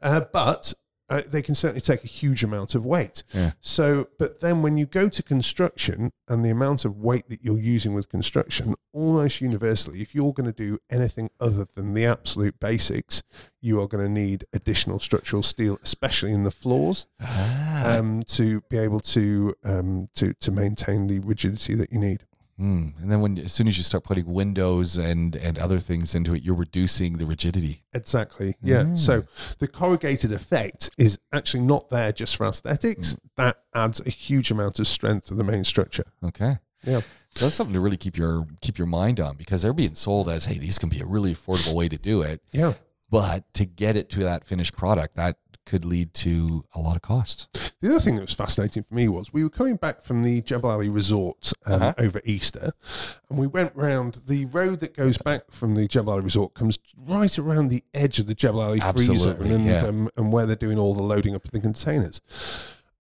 [0.01, 0.75] Uh, but
[1.11, 3.23] uh, they can certainly take a huge amount of weight.
[3.33, 3.53] Yeah.
[3.61, 7.61] So, but then when you go to construction and the amount of weight that you're
[7.61, 12.59] using with construction, almost universally, if you're going to do anything other than the absolute
[12.59, 13.23] basics,
[13.61, 17.99] you are going to need additional structural steel, especially in the floors, Ah.
[17.99, 22.25] um, to be able to um, to to maintain the rigidity that you need.
[22.61, 23.01] Mm.
[23.03, 26.35] And then when as soon as you start putting windows and and other things into
[26.35, 27.83] it, you're reducing the rigidity.
[27.93, 28.55] Exactly.
[28.63, 28.83] Yeah.
[28.83, 28.99] Mm.
[28.99, 29.25] So
[29.59, 33.17] the corrugated effect is actually not there just for aesthetics.
[33.37, 36.07] That adds a huge amount of strength to the main structure.
[36.23, 36.59] Okay.
[36.85, 37.01] Yeah.
[37.31, 40.29] So that's something to really keep your keep your mind on because they're being sold
[40.29, 42.41] as, hey, these can be a really affordable way to do it.
[42.53, 42.75] Yeah.
[43.11, 47.03] But to get it to that finished product, that could lead to a lot of
[47.03, 47.49] costs.
[47.81, 50.41] The other thing that was fascinating for me was we were coming back from the
[50.43, 51.95] Jebel Ali Resort um, Uh-huh.
[51.99, 52.73] over Easter,
[53.29, 56.79] and we went round the road that goes back from the Jebel Ali Resort comes
[56.97, 59.87] right around the edge of the Jebel Ali free zone and, yeah.
[59.87, 62.21] um, and where they're doing all the loading up of the containers.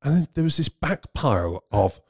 [0.02, 2.00] And then there was this back pile of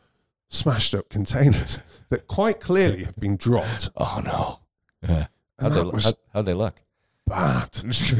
[0.48, 1.78] smashed up containers
[2.10, 3.90] that quite clearly have been dropped.
[3.96, 4.60] Oh no.
[5.08, 5.26] Yeah.
[5.60, 6.80] How'd they, was how, how'd they look?
[7.26, 7.70] Bad.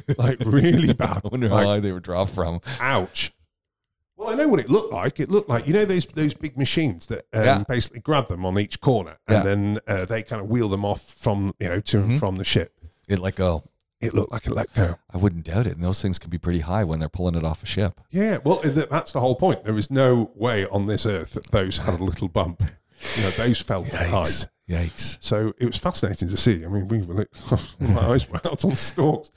[0.18, 1.22] like really bad.
[1.24, 2.60] I wonder Like, how high they were dropped from.
[2.80, 3.32] ouch.
[4.16, 5.18] Well, I know what it looked like.
[5.18, 7.64] It looked like you know those those big machines that um, Yeah.
[7.68, 9.38] basically grab them on each corner Yeah.
[9.38, 12.04] and then uh, they kind of wheel them off from you know to Mhm.
[12.10, 12.72] and from the ship.
[13.08, 13.64] It let go.
[14.00, 14.96] It looked like it let go.
[15.12, 15.72] I wouldn't doubt it.
[15.76, 18.00] And those things can be pretty high when they're pulling it off a ship.
[18.10, 19.64] Yeah, well, that's the whole point.
[19.64, 22.62] There is no way on this earth that those had a little bump.
[23.16, 24.46] You know, those fell from height.
[24.68, 25.18] Yikes.
[25.20, 26.64] So it was fascinating to see.
[26.64, 27.26] I mean, we were,
[27.80, 29.30] my eyes were out on stalks.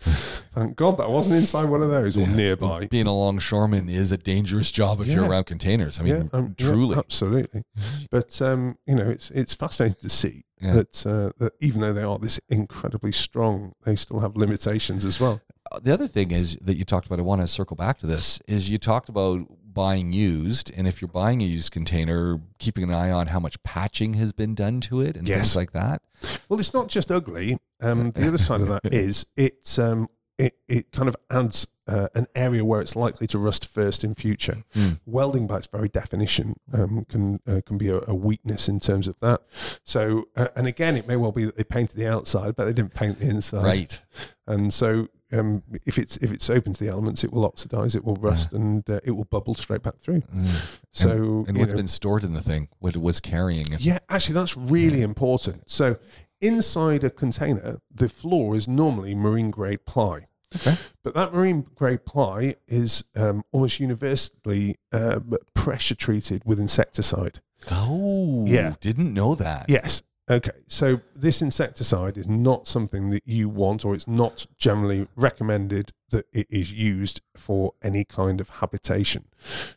[0.53, 2.87] Thank God that wasn't inside one of those or nearby.
[2.87, 5.99] Being a longshoreman is a dangerous job if you're around containers.
[5.99, 6.97] I mean, um, yeah, truly.
[6.97, 7.63] absolutely.
[8.09, 10.73] But um, you know, it's it's fascinating to see Yeah.
[10.75, 15.19] that uh, that even though they are this incredibly strong, they still have limitations as
[15.19, 15.41] well.
[15.81, 18.39] the other thing is that you talked about, I want to circle back to this,
[18.47, 19.41] is you talked about
[19.77, 20.71] buying used.
[20.75, 24.33] And if you're buying a used container, keeping an eye on how much patching has
[24.33, 25.37] been done to it and Yes.
[25.37, 26.01] things like that.
[26.49, 27.57] Well, it's not just ugly.
[27.79, 30.07] Um, the other side of that is it um,
[30.39, 34.15] it it kind of adds uh, an area where it's likely to rust first in
[34.15, 34.57] future.
[34.75, 34.99] Mm.
[35.05, 39.07] Welding, by its very definition, um, can uh, can be a, a weakness in terms
[39.07, 39.41] of that.
[39.83, 42.73] So, uh, and again, it may well be that they painted the outside, but they
[42.73, 43.63] didn't paint the inside.
[43.63, 44.01] Right.
[44.47, 48.03] And so, um, if it's if it's open to the elements, it will oxidize, it
[48.05, 50.21] will rust, and uh, it will bubble straight back through.
[50.21, 50.47] Mm.
[50.91, 52.69] So, And you what's know- been stored in the thing?
[52.79, 53.65] What it was carrying?
[53.79, 55.69] yeah, actually, that's really important.
[55.69, 55.97] So,
[56.41, 60.27] inside a container, the floor is normally marine grade ply.
[60.55, 60.77] Okay.
[61.03, 65.19] But that marine grade ply is um, almost universally uh,
[65.53, 67.41] pressure treated with insecticide.
[67.69, 68.75] Oh, Yeah.
[68.79, 69.65] Didn't know that.
[69.67, 70.03] Yes.
[70.29, 70.51] Okay.
[70.67, 76.25] So this insecticide is not something that you want, or it's not generally recommended that
[76.33, 79.25] it is used for any kind of habitation.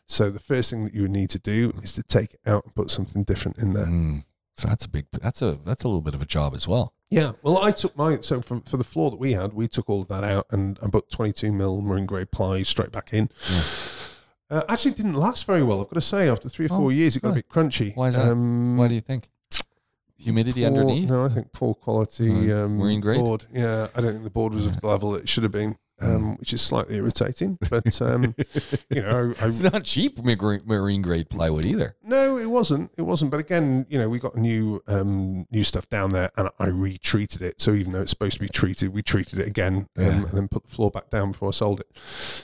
[0.07, 2.65] So the first thing that you would need to do is to take it out
[2.65, 3.85] and put something different in there.
[3.85, 4.23] Mm.
[4.57, 5.05] So that's a big.
[5.13, 6.93] That's a that's a little bit of a job as well.
[7.09, 7.33] Yeah.
[7.43, 10.01] Well, I took my so from for the floor that we had, we took all
[10.01, 13.29] of that out and I put 22 mil marine grade ply straight back in.
[14.49, 15.79] Uh, actually, it didn't last very well.
[15.79, 17.95] I've got to say, after three or Oh, four years, it got a bit crunchy.
[17.95, 18.27] Why is that?
[18.29, 19.29] Um, Why do you think?
[20.21, 21.09] Humidity poor- underneath?
[21.09, 23.19] No, I think poor quality um, marine grade?
[23.19, 23.45] board.
[23.53, 26.37] Yeah, I don't think the board was of the level it should have been, um,
[26.37, 27.57] which is slightly irritating.
[27.69, 28.35] But um,
[28.89, 31.95] you know, I, It's not cheap marine marine grade plywood either.
[32.03, 32.91] No, it wasn't.
[32.97, 33.31] It wasn't.
[33.31, 37.41] But again, you know, we got new um, new stuff down there, and I retreated
[37.41, 37.59] it.
[37.61, 40.09] So even though it's supposed to be treated, we treated it again, um, Yeah.
[40.11, 41.87] and then put the floor back down before I sold it.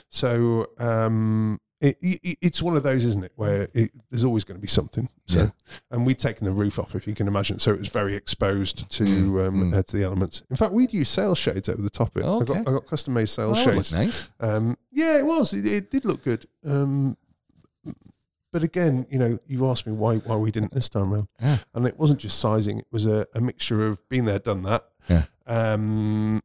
[0.08, 4.56] So um, it, it, it's one of those, isn't it, where it, there's always going
[4.58, 5.08] to be something.
[5.26, 5.50] So, Yeah.
[5.90, 8.90] and we'd taken the roof off, if you can imagine, so it was very exposed
[8.90, 9.76] to Mm, um, mm.
[9.76, 10.42] Uh, to the elements.
[10.50, 12.24] In fact, we'd use sail shades over the top of it.
[12.26, 12.44] I Okay.
[12.54, 13.92] got I got custom made sail Oh, shades.
[13.92, 14.28] nice.
[14.40, 15.52] Um, yeah, it was.
[15.52, 16.46] It, it did look good.
[16.64, 17.16] Um,
[18.50, 21.58] but again, you know, you asked me why why we didn't this time around, Yeah.
[21.74, 24.84] and it wasn't just sizing; it was a, a mixture of being there, done that.
[25.08, 25.24] Yeah.
[25.46, 26.40] Um,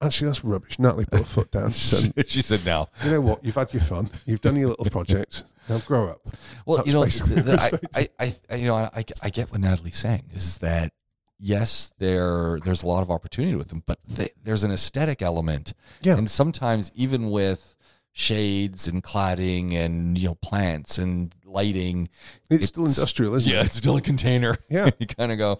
[0.00, 0.78] actually, that's rubbish.
[0.78, 1.70] Natalie put her foot down.
[1.70, 2.88] She said, she said no.
[3.04, 3.44] "You know what?
[3.44, 4.10] You've had your fun.
[4.26, 5.44] You've done your little project.
[5.68, 6.20] Now grow up."
[6.66, 7.60] Well, That's you know, the- the-
[7.94, 10.92] I, I, I, I, you know, I, I get what Natalie's saying is that
[11.40, 15.72] yes, there, there's a lot of opportunity with them, but they, there's an aesthetic element,
[16.02, 16.16] Yeah.
[16.18, 17.76] and sometimes even with
[18.18, 22.08] shades and cladding and you know plants and lighting,
[22.50, 23.60] It's, still industrial, isn't yeah, it?
[23.60, 24.56] Yeah, it's still a container.
[24.68, 24.90] Yeah.
[24.98, 25.54] you kind of go,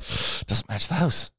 [0.46, 1.30] doesn't match the house.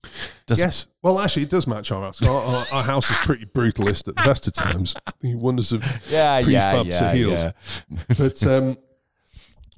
[0.48, 0.88] Doesn't, Yes.
[1.04, 2.22] Well, actually, it does match our house.
[2.26, 4.96] Our, our, our house is pretty brutalist at the best of times.
[5.20, 7.44] The wonders of yeah, yeah, Prefab to yeah, heels.
[7.44, 7.52] yeah.
[8.18, 8.78] but um,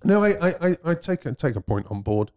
[0.03, 2.31] no, I, I, I, take a, take a point on board.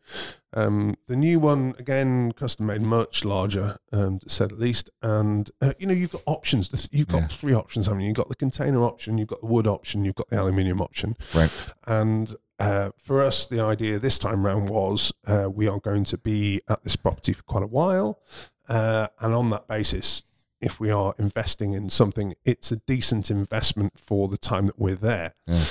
[0.53, 4.91] Um, the new one again, custom made, much larger, um, to say the least.
[5.03, 6.89] And uh, you know, you've got options.
[6.93, 7.27] You've got Yeah.
[7.29, 7.87] three options.
[7.87, 8.09] haven't you?
[8.09, 11.17] You've got the container option, you've got the wood option, you've got the aluminium option.
[11.35, 11.51] Right.
[11.87, 16.19] And uh, for us, the idea this time round was uh, we are going to
[16.19, 18.21] be at this property for quite a while,
[18.69, 20.23] uh, and on that basis.
[20.61, 24.95] If we are investing in something, it's a decent investment for the time that we're
[24.95, 25.63] there Yeah.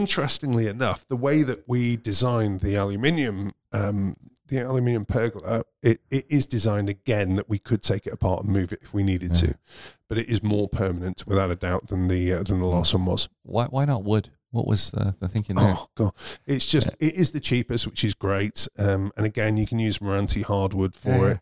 [0.00, 4.14] Interestingly enough, the way that we designed the aluminium, um,
[4.48, 8.52] the aluminium pergola, it, it is designed again that we could take it apart and
[8.52, 9.48] move it if we needed Yeah.
[9.48, 9.54] to,
[10.08, 13.06] but it is more permanent without a doubt than the uh, than the last one
[13.06, 13.28] was.
[13.42, 14.28] Why, why not wood?
[14.50, 15.74] What was the, the thinking there?
[15.76, 16.12] Oh god,
[16.46, 18.68] it's just it is the cheapest, which is great.
[18.78, 21.30] Um, and again, you can use Meranti hardwood for Yeah.
[21.32, 21.40] it,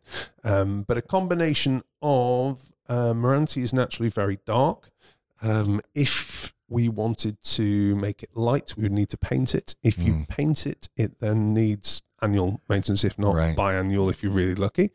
[0.49, 4.91] um, but a combination of uh, Meranti is naturally very dark.
[5.43, 9.75] Um, if we wanted to make it light, we would need to paint it.
[9.83, 10.29] If you Mm.
[10.29, 13.05] paint it, it then needs annual maintenance.
[13.05, 13.57] If not, Right.
[13.57, 14.91] biannual if you're really lucky.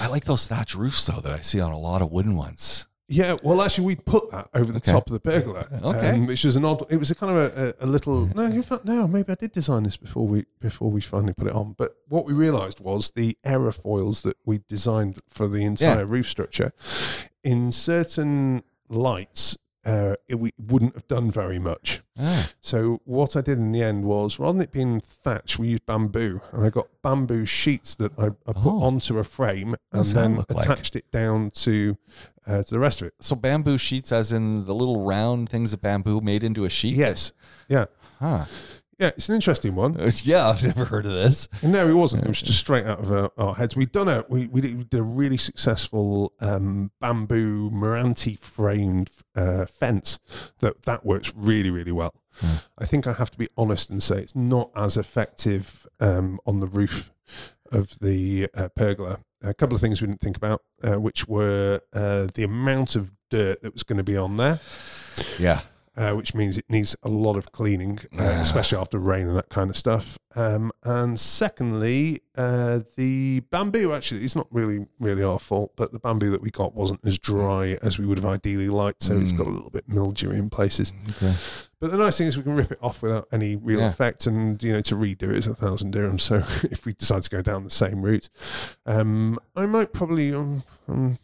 [0.00, 2.86] I like those thatch roofs though that I see on a lot of wooden ones.
[3.08, 4.90] Yeah, well, actually, we put that over the Okay.
[4.90, 6.10] top of the pergola, Okay.
[6.10, 6.84] um, which was an odd.
[6.90, 8.26] It was a kind of a, a, a little.
[8.34, 11.46] No, in fact, no, maybe I did design this before we before we finally put
[11.46, 11.74] it on.
[11.78, 16.72] But what we realised was the aerofoils that we designed for the entire roof structure,
[17.44, 22.02] in certain lights, uh, it, we wouldn't have done very much.
[22.18, 25.68] Ah, So what I did in the end was, rather than it being thatch, we
[25.68, 28.82] used bamboo, and I got bamboo sheets that I, I put Oh.
[28.82, 30.64] onto a frame and then look like?
[30.64, 31.96] attached it down to
[32.48, 33.14] uh, to the rest of it.
[33.20, 36.94] so bamboo sheets, as in the little round things of bamboo made into a sheet.
[36.96, 37.32] Yes.
[37.68, 37.86] Yeah.
[38.20, 38.44] Huh.
[38.98, 40.00] Yeah, it's an interesting one.
[40.00, 41.48] Uh, Yeah, I've never heard of this.
[41.62, 42.24] No, it wasn't.
[42.24, 43.76] It was just straight out of our, our heads.
[43.76, 49.10] We'd done a we, we, did, we did a really successful um, bamboo Meranti framed
[49.34, 50.18] uh, fence
[50.60, 52.14] that that works really really well.
[52.40, 52.56] Hmm.
[52.78, 56.60] I think I have to be honest and say it's not as effective um, on
[56.60, 57.12] the roof
[57.72, 59.20] of the uh, pergola.
[59.42, 63.12] A couple of things we didn't think about, uh, which were uh, the amount of
[63.30, 64.60] dirt that was going to be on there.
[65.38, 65.60] Yeah.
[65.96, 68.40] Uh, which means it needs a lot of cleaning, uh, Ah.
[68.40, 70.18] especially after rain and that kind of stuff.
[70.34, 75.98] Um, and secondly, uh, the bamboo actually it's not really really our fault, but the
[75.98, 79.32] bamboo that we got wasn't as dry as we would have ideally liked, so it's
[79.32, 80.92] got a little bit mildewy in places.
[81.10, 81.32] Okay.
[81.80, 83.88] But the nice thing is we can rip it off without any real Yeah.
[83.88, 86.20] effect, and you know to redo it is a thousand dirhams.
[86.22, 86.36] So
[86.70, 88.28] if we decide to go down the same route,
[88.84, 91.18] um, I might probably um, um,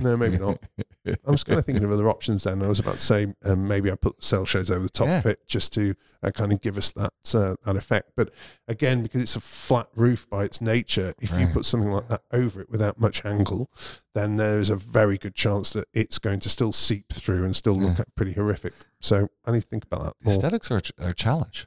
[0.00, 0.58] no, maybe not.
[1.26, 2.62] I was kind of thinking of other options then.
[2.62, 5.18] I was about to say um, maybe I put sail shades over the top Yeah.
[5.18, 8.12] of it just to uh, kind of give us that uh, that effect.
[8.16, 8.32] But
[8.68, 11.52] again, because it's a flat roof by its nature, if you Right.
[11.52, 13.70] put something like that over it without much angle,
[14.14, 17.74] then there's a very good chance that it's going to still seep through and still
[17.74, 18.04] look Yeah.
[18.16, 18.74] pretty horrific.
[19.00, 20.34] So I need to think about that more.
[20.34, 21.66] Aesthetics are, a ch- are a challenge.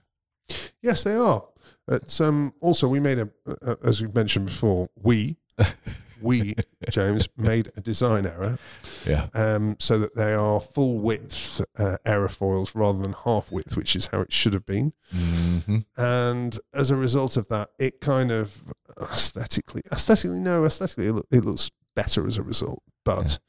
[0.82, 1.46] Yes, they are.
[1.88, 3.30] But um, also, we made a,
[3.66, 5.38] uh, as we've mentioned before, we,
[6.24, 6.56] we,
[6.90, 8.58] James, made a design error
[9.06, 9.28] Yeah.
[9.34, 14.08] um, so that they are full width uh, aerofoils rather than half width, which is
[14.08, 14.94] how it should have been.
[15.12, 18.64] hmm And as a result of that, it kind of
[19.00, 22.82] aesthetically, aesthetically, no, aesthetically, it, it looks better as a result.
[23.04, 23.40] But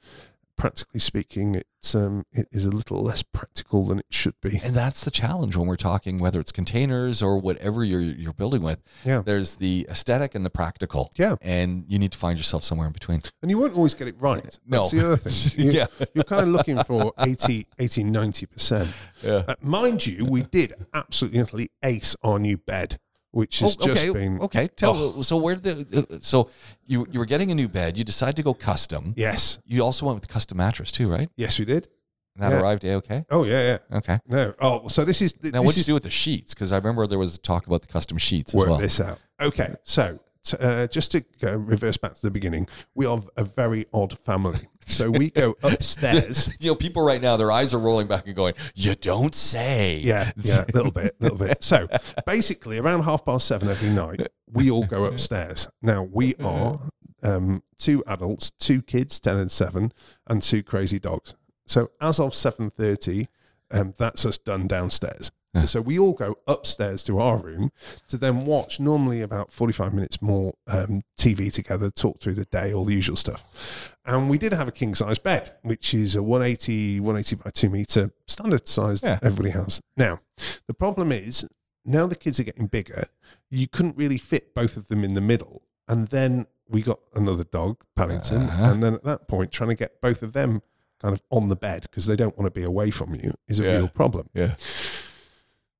[0.56, 4.58] practically speaking, it um, it is a little less practical than it should be.
[4.64, 8.62] And that's the challenge when we're talking whether it's containers or whatever you're you're building
[8.62, 8.82] with.
[9.04, 9.22] Yeah.
[9.24, 11.10] There's the aesthetic and the practical.
[11.16, 11.36] Yeah.
[11.42, 13.22] And you need to find yourself somewhere in between.
[13.42, 14.58] And you won't always get it right.
[14.66, 14.78] No.
[14.78, 15.64] That's the other thing.
[15.66, 15.86] You, Yeah.
[16.14, 18.88] You're kind of looking for 80, 80 90%.
[19.22, 19.42] Yeah.
[19.48, 22.98] Uh, mind you, we did absolutely ace our new bed,
[23.34, 24.12] which has Oh, just okay.
[24.12, 24.40] been.
[24.40, 24.66] okay.
[24.68, 25.22] Tell Oh.
[25.22, 25.74] so where the
[26.10, 26.48] uh, so
[26.86, 27.98] you you were getting a new bed.
[27.98, 29.12] You decided to go custom.
[29.16, 29.58] Yes.
[29.66, 31.28] You also went with the custom mattress too, right?
[31.36, 31.88] Yes, we did.
[32.36, 32.60] And that Yeah.
[32.62, 33.24] arrived a okay.
[33.30, 33.98] Oh, yeah, yeah.
[33.98, 34.18] Okay.
[34.26, 34.54] No.
[34.60, 35.34] Oh, so this is.
[35.42, 36.52] Now, what did you do with the sheets?
[36.54, 38.78] Because I remember there was talk about the custom sheets as work well.
[38.78, 39.18] this out.
[39.40, 43.44] Okay, so t- uh, just to go reverse back to the beginning, we are a
[43.44, 44.66] very odd family.
[44.86, 46.50] So we go upstairs.
[46.60, 50.00] You know, people right now, their eyes are rolling back and going, "You don't say."
[50.02, 51.62] Yeah, yeah, a little bit, a little bit.
[51.62, 51.88] So
[52.26, 55.68] basically, around half past seven every night, we all go upstairs.
[55.82, 56.80] Now we are
[57.22, 59.92] um, two adults, two kids, ten and seven,
[60.26, 61.34] and two crazy dogs.
[61.66, 63.28] So as of seven thirty,
[63.70, 65.30] um, that's us done downstairs.
[65.54, 65.66] Yeah.
[65.66, 67.70] So we all go upstairs to our room
[68.08, 72.72] to then watch normally about 45 minutes more um, TV together, talk through the day,
[72.72, 73.94] all the usual stuff.
[74.04, 77.70] And we did have a king size bed, which is a 180, 180 by 2
[77.70, 79.14] meter standard size Yeah.
[79.14, 79.80] that everybody has.
[79.96, 80.20] Now,
[80.66, 81.46] the problem is
[81.84, 83.04] now the kids are getting bigger,
[83.50, 85.62] you couldn't really fit both of them in the middle.
[85.86, 88.42] And then we got another dog, Paddington.
[88.42, 88.72] Uh-huh.
[88.72, 90.62] And then at that point, trying to get both of them
[91.00, 93.60] kind of on the bed because they don't want to be away from you is
[93.60, 93.76] a Yeah.
[93.76, 94.28] real problem.
[94.32, 94.54] Yeah.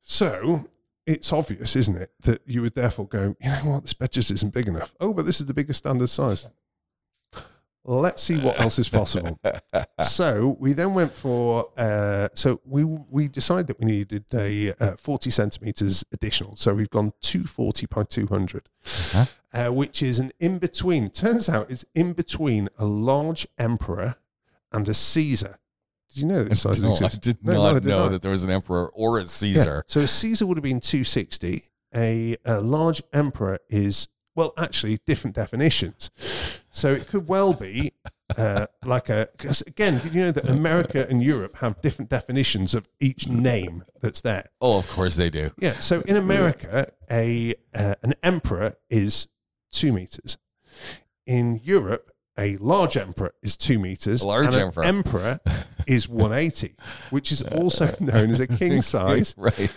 [0.07, 0.69] So
[1.07, 4.31] it's obvious, isn't it, that you would therefore go, you know what, this bed just
[4.31, 4.95] isn't big enough.
[5.01, 6.47] Oh, but this is the biggest standard size.
[7.87, 9.39] Let's see what else is possible.
[10.03, 14.97] so we then went for, uh, so we we decided that we needed a uh,
[14.97, 16.57] 40 centimeters additional.
[16.57, 19.25] So we've gone 240 by 200, Uh-huh.
[19.53, 21.11] uh, which is an in between.
[21.11, 24.17] Turns out it's in between a large emperor
[24.73, 25.59] and a Caesar.
[26.15, 26.75] Did you know that No, I
[27.19, 29.27] did No, not did know that there was an emperor or a Yeah.
[29.27, 29.85] Caesar.
[29.89, 31.63] So a Caesar would have been 260.
[31.97, 36.11] A, a large emperor is, well, actually, different definitions.
[36.71, 37.93] So it could well be
[38.37, 42.75] uh, like a, because again, did you know that America and Europe have different definitions
[42.75, 44.51] of each name that's there?
[44.61, 45.51] Oh, of course they do.
[45.59, 45.75] Yeah.
[45.75, 49.29] So in America, a uh, an emperor is
[49.73, 50.39] two meters.
[51.27, 54.23] In Europe, a large emperor is two meters.
[54.23, 54.85] A large emperor.
[54.85, 55.41] emperor
[55.87, 56.75] is 180,
[57.11, 59.35] which is also known as a king size.
[59.39, 59.73] right.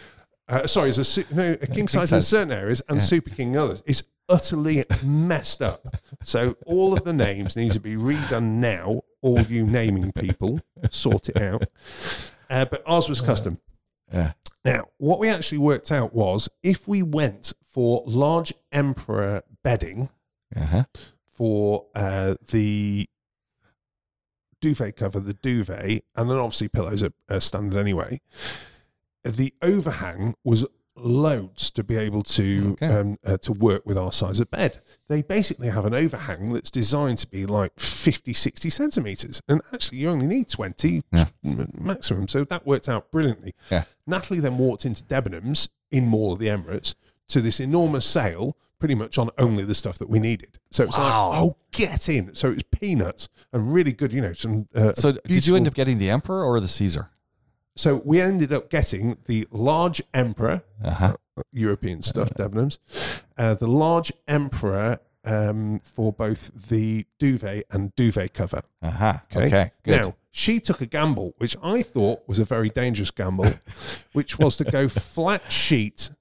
[0.49, 3.03] Uh, sorry, is a su- no a king king size in certain areas and Yeah.
[3.03, 3.83] super king in others.
[3.85, 5.97] It's utterly messed up.
[6.23, 9.01] So all of the names need to be redone now.
[9.21, 11.65] All you naming people, sort it out.
[12.49, 13.59] Uh, but ours was custom.
[14.13, 14.33] Yeah.
[14.63, 20.09] Now, what we actually worked out was if we went for large emperor bedding
[20.55, 20.85] Uh-huh.
[21.37, 23.07] For uh, the
[24.59, 28.19] duvet cover, the duvet, and then obviously pillows are, are standard anyway.
[29.23, 32.87] The overhang was loads to be able to Okay.
[32.87, 34.81] um, uh, to work with our size of bed.
[35.09, 39.99] They basically have an overhang that's designed to be like 50, 60 centimeters, and actually
[39.99, 41.27] you only need 20 Yeah.
[41.79, 42.27] maximum.
[42.27, 43.53] So that worked out brilliantly.
[43.69, 43.83] Yeah.
[44.07, 46.95] Natalie then walked into Debenhams in Mall of the Emirates
[47.29, 50.59] to this enormous sale, pretty much on only the stuff that we needed.
[50.71, 51.29] So it's Wow.
[51.29, 52.33] like, oh, get in.
[52.35, 54.67] So it was peanuts and really good, you know, some.
[54.75, 57.09] Uh, So did you end up getting the emperor or the Caesar?
[57.75, 61.15] So we ended up getting the large emperor, Uh-huh.
[61.51, 62.79] European stuff, Debenhams,
[63.37, 68.61] uh, the large emperor um, for both the duvet and duvet cover.
[68.81, 69.13] Uh-huh.
[69.35, 69.47] Okay.
[69.47, 69.71] Okay.
[69.83, 70.01] Good.
[70.01, 73.53] Now, she took a gamble, which I thought was a very dangerous gamble,
[74.13, 76.11] which was to go flat sheet,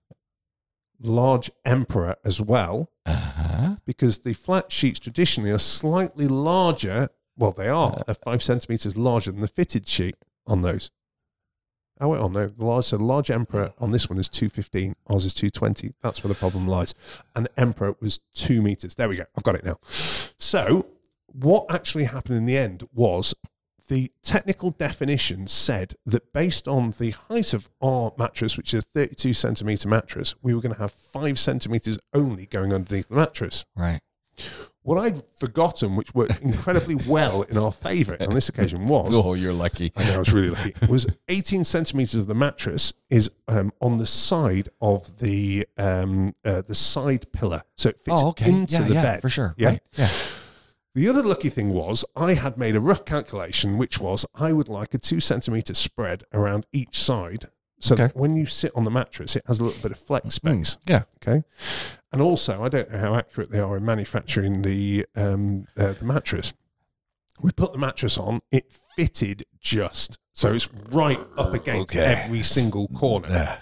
[1.01, 3.77] large emperor as well, uh-huh.
[3.85, 7.09] because the flat sheets traditionally are slightly larger.
[7.37, 8.03] Well, they are.
[8.07, 10.91] They're five centimeters larger than the fitted sheet on those.
[11.99, 12.49] Oh, wait, oh no.
[12.49, 14.95] The large, so the large Emperor on this one is 215.
[15.09, 15.95] Ours is 220.
[16.03, 16.95] That's where the problem lies.
[17.35, 18.95] And the Emperor was two meters.
[18.95, 19.25] There we go.
[19.37, 19.79] I've got it now.
[20.39, 20.87] So,
[21.27, 23.35] what actually happened in the end was
[23.89, 28.87] the technical definition said that based on the height of our mattress, which is a
[28.99, 33.65] 32 centimeter mattress, we were going to have five centimeters only going underneath the mattress.
[33.77, 34.01] Right.
[34.83, 39.35] What I'd forgotten, which worked incredibly well in our favour on this occasion, was Oh,
[39.35, 39.93] you're lucky.
[39.97, 40.75] I know I was really lucky.
[40.89, 46.61] Was 18 centimeters of the mattress is um, on the side of the um, uh,
[46.61, 48.49] the side pillar, so it fits Oh, okay.
[48.49, 49.55] into yeah, the yeah, bed for sure.
[49.59, 49.69] Yeah.
[49.71, 49.81] Right.
[49.95, 50.09] Yeah.
[50.97, 54.71] The other lucky thing was I had made a rough calculation, which was I would
[54.71, 58.05] like a two centimeter spread around each side, so Okay.
[58.07, 60.79] that when you sit on the mattress, it has a little bit of flex space.
[60.89, 61.03] Yeah.
[61.23, 61.45] Okay,
[62.13, 66.05] and also I don't know how accurate they are in manufacturing the um, uh, the
[66.07, 66.55] mattress,
[67.43, 68.41] We put the mattress on.
[68.51, 72.07] It fitted just, so it's right up against Okay.
[72.25, 73.59] every single corner.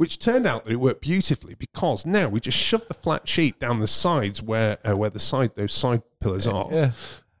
[0.00, 3.60] Which turned out that it worked beautifully because now we just shove the flat sheet
[3.60, 6.92] down the sides where uh, where the side those side pillars are, Yeah.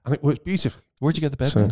[0.04, 0.82] and it works beautifully.
[0.98, 1.48] Where'd you get the bed?
[1.48, 1.70] So-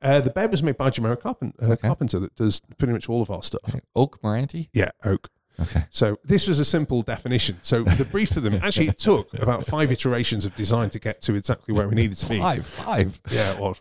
[0.00, 1.88] Uh, the bed was made by Jamera Carpenter, uh, Okay.
[1.88, 3.60] Carpenter that does pretty much all of our stuff.
[3.68, 3.80] Okay.
[3.94, 4.68] Oak Meranti.
[4.72, 5.28] Yeah, oak.
[5.60, 5.84] Okay.
[5.90, 7.58] So this was a simple definition.
[7.60, 11.20] So the brief to them actually it took about five iterations of design to get
[11.22, 12.38] to exactly where we needed to be.
[12.38, 12.66] Five.
[12.66, 13.20] Five.
[13.30, 13.76] Yeah, it was.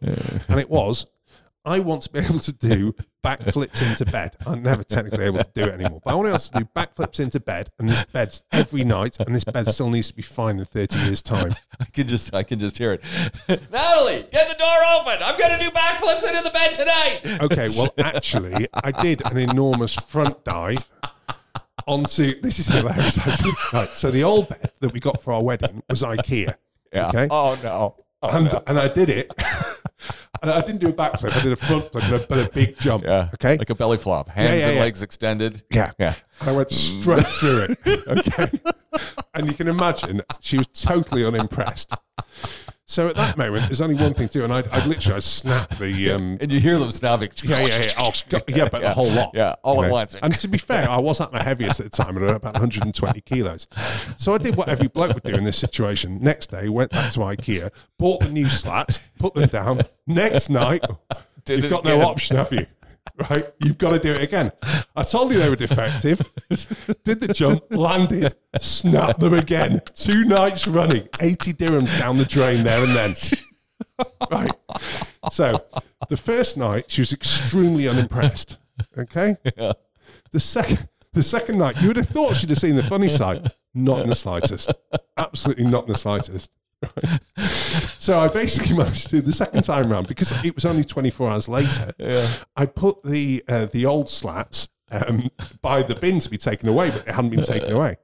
[0.50, 1.06] And it was,
[1.66, 2.94] I want to be able to do
[3.24, 4.36] backflips into bed.
[4.46, 6.02] I'm never technically able to do it anymore.
[6.04, 8.84] But I want to be able to do backflips into bed and this bed every
[8.84, 11.56] night, and this bed still needs to be fine in 30 years' time.
[11.80, 13.04] I can just I can just hear it.
[13.72, 15.24] Natalie, get the door open.
[15.24, 17.42] I'm gonna do backflips into the bed tonight.
[17.44, 20.90] Okay, well, actually, I did an enormous front dive
[21.88, 23.18] onto this is hilarious.
[23.74, 26.56] Right, so the old bed that we got for our wedding was IKEA.
[26.92, 27.08] Yeah.
[27.10, 27.28] Okay.
[27.32, 28.03] Oh no.
[28.24, 28.64] Oh, and, no.
[28.68, 29.32] and I did it.
[30.42, 31.38] and I didn't do a backflip.
[31.38, 33.04] I did a front flip, but a, but a big jump.
[33.04, 33.30] Yeah.
[33.34, 33.58] Okay.
[33.58, 34.30] Like a belly flop.
[34.30, 34.82] Hands yeah, and yeah.
[34.82, 35.62] legs extended.
[35.70, 35.92] Yeah.
[36.00, 36.16] Yeah.
[36.40, 37.80] And I went straight through it.
[38.08, 38.50] Okay.
[39.34, 41.94] and you can imagine she was totally unimpressed.
[42.94, 45.20] So at that moment, there's only one thing to do, and I, I literally I
[45.20, 47.32] snapped the um, And you hear them snapping.
[47.44, 48.92] yeah yeah yeah oh, God, yeah but Yeah.
[48.92, 49.94] a whole lot Yeah, all at know.
[49.94, 50.14] once.
[50.22, 53.22] And to be fair, I was at my heaviest at the time, at about 120
[53.22, 53.66] kilos.
[54.18, 56.20] So I did what every bloke would do in this situation.
[56.22, 59.82] Next day, went back to IKEA, bought the new slats, put them down.
[60.06, 60.86] Next night,
[61.46, 62.68] Did you've got no option, have you?
[63.30, 63.54] Right?
[63.64, 64.52] You've got to do it again.
[64.96, 66.20] I told you they were defective.
[67.04, 69.82] Did the jump, landed, snapped them again.
[69.94, 73.16] Two nights running, 80 dirhams down the drain there and then.
[74.32, 74.52] Right.
[75.32, 75.64] So
[76.10, 78.58] the first night, she was extremely unimpressed.
[78.98, 79.38] Okay.
[80.32, 83.52] The second, the second night, you would have thought she'd have seen the funny side.
[83.76, 84.72] Not in the slightest.
[85.18, 86.50] Absolutely not in the slightest.
[86.84, 87.20] Right.
[88.04, 91.30] So I basically managed to do the second time round because it was only 24
[91.30, 91.94] hours later.
[92.58, 95.30] I put the uh, the old slats um,
[95.62, 97.96] by the bin to be taken away, but it hadn't been taken away.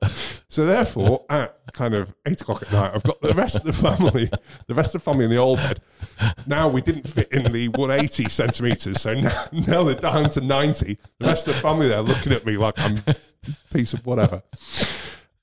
[0.48, 3.74] So therefore, at kind of eight o'clock at night, I've got the rest of the
[3.74, 4.32] family,
[4.68, 5.82] the rest of the family in the old bed.
[6.48, 10.98] Now we didn't fit in the 180 centimeters, so now, now they're down to 90.
[11.20, 13.16] The rest of the family there looking at me like I'm a
[13.74, 14.42] piece of whatever.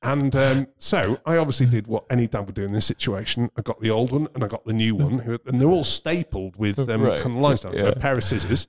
[0.06, 3.50] And um, so I obviously did what any dad would do in this situation.
[3.56, 6.54] I got the old one and I got the new one, and they're all stapled
[6.56, 7.20] with um, Right.
[7.20, 7.86] kind of lines down, Yeah.
[7.88, 8.68] a pair of scissors,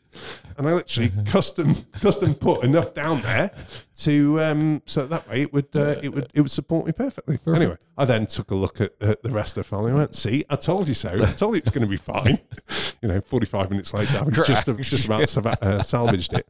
[0.57, 3.51] and I literally custom custom put enough down there
[3.97, 7.37] to um, so that way it would uh, it would it would support me perfectly.
[7.45, 10.43] Anyway, I then took a look at the rest of the family and went, "See,
[10.49, 11.09] I told you so.
[11.11, 12.39] I told you it was going to be fine."
[13.03, 16.47] you know, forty five minutes later, having just just about uh, salvaged it,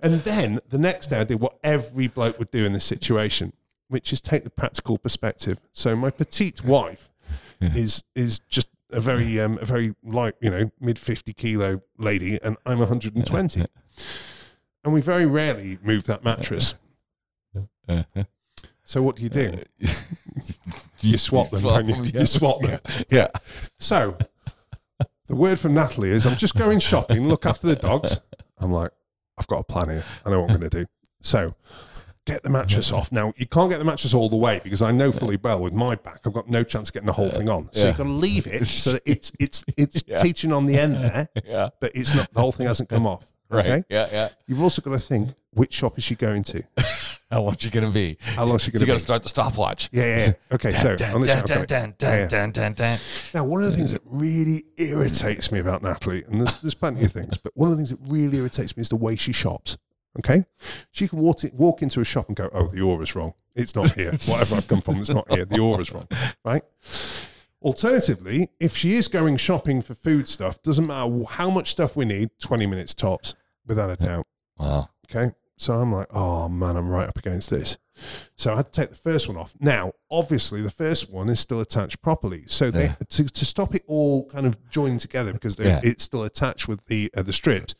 [0.00, 3.52] and then the next day I did what every bloke would do in this situation
[3.88, 5.60] which is take the practical perspective.
[5.72, 7.10] So my petite wife
[7.60, 12.38] is is just a very um, a very light, you know, mid fifty kilo lady,
[12.42, 13.64] and I'm 120,
[14.84, 16.74] and we very rarely move that mattress.
[18.84, 19.52] So what do you do?
[21.00, 21.94] You swap them, swap don't you?
[21.94, 22.20] them, yeah.
[22.20, 22.80] You swap them.
[23.10, 23.28] Yeah.
[23.78, 24.16] So
[25.26, 28.20] the word from Natalie is, I'm just going shopping, look after the dogs.
[28.56, 28.90] I'm like,
[29.38, 30.04] I've got a plan here.
[30.24, 30.86] I know what I'm going to do.
[31.20, 31.54] So
[32.28, 33.10] get the mattress off.
[33.10, 35.72] Now, you can't get the mattress all the way because I know fully well with
[35.72, 37.68] my back, I've got no chance of getting the whole thing on.
[37.72, 37.86] So Yeah.
[37.88, 40.18] you've got to leave it so that it's, it's, it's Yeah.
[40.18, 41.70] teaching on the end there, Yeah.
[41.80, 43.26] but it's not, the whole thing hasn't come off.
[43.50, 43.64] Right.
[43.64, 43.82] Okay.
[43.88, 44.08] Yeah.
[44.12, 44.28] Yeah.
[44.46, 46.62] You've also got to think, which shop is she going to?
[47.30, 48.18] How much you gonna be?
[48.20, 48.98] How long is she So going you to got be?
[48.98, 49.88] to start the stopwatch.
[49.90, 50.32] Yeah, yeah, yeah.
[50.54, 51.64] Okay, so on this- dun, okay.
[51.64, 52.26] dun, dun, Yeah, yeah.
[52.28, 52.98] dun, dun, dun.
[53.32, 57.06] Now, one of the things that really irritates me about Natalie, and there's, there's plenty
[57.06, 59.32] of things, but one of the things that really irritates me is the way she
[59.32, 59.78] shops.
[60.18, 60.44] Okay,
[60.90, 63.34] she can walk, walk into a shop and go, "Oh, the aura's wrong.
[63.54, 64.12] It's not here.
[64.26, 65.44] Whatever I've come from, it's not here.
[65.44, 66.08] The aura's wrong."
[66.44, 66.62] Right.
[67.60, 72.04] Alternatively, if she is going shopping for food stuff, doesn't matter how much stuff we
[72.04, 73.34] need, twenty minutes tops,
[73.66, 74.26] without a doubt.
[74.56, 74.90] Wow.
[75.10, 75.32] Okay.
[75.58, 77.78] So I'm like, oh man, I'm right up against this.
[78.36, 79.54] So I had to take the first one off.
[79.58, 82.44] Now, obviously, the first one is still attached properly.
[82.46, 82.94] So they, Yeah.
[83.08, 85.80] to, to stop it all kind of joining together because Yeah.
[85.82, 87.74] it's still attached with the uh, the strips,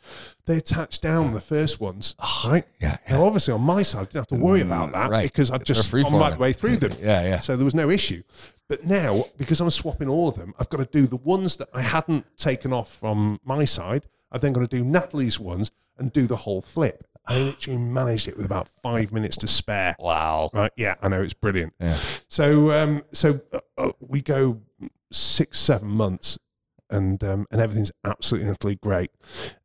[0.46, 2.64] they attach down the first ones, right?
[2.80, 2.96] Yeah.
[3.08, 5.22] Now, obviously, on my side, I didn't have to worry about that right.
[5.30, 6.92] because I'd just right the way through them.
[7.00, 7.22] Yeah.
[7.22, 7.38] Yeah.
[7.38, 8.24] So there was no issue.
[8.68, 11.68] But now, because I'm swapping all of them, I've got to do the ones that
[11.72, 14.02] I hadn't taken off from my side.
[14.32, 17.06] I've then got to do Natalie's ones and do the whole flip.
[17.28, 19.94] I literally managed it with about five minutes to spare.
[19.98, 20.50] Wow.
[20.52, 20.72] Right?
[20.76, 21.74] Yeah, I know it's brilliant.
[21.78, 21.98] Yeah.
[22.28, 24.62] So, um, so uh, uh, we go
[25.12, 26.38] six, seven months,
[26.90, 29.10] and um, and everything's absolutely utterly great.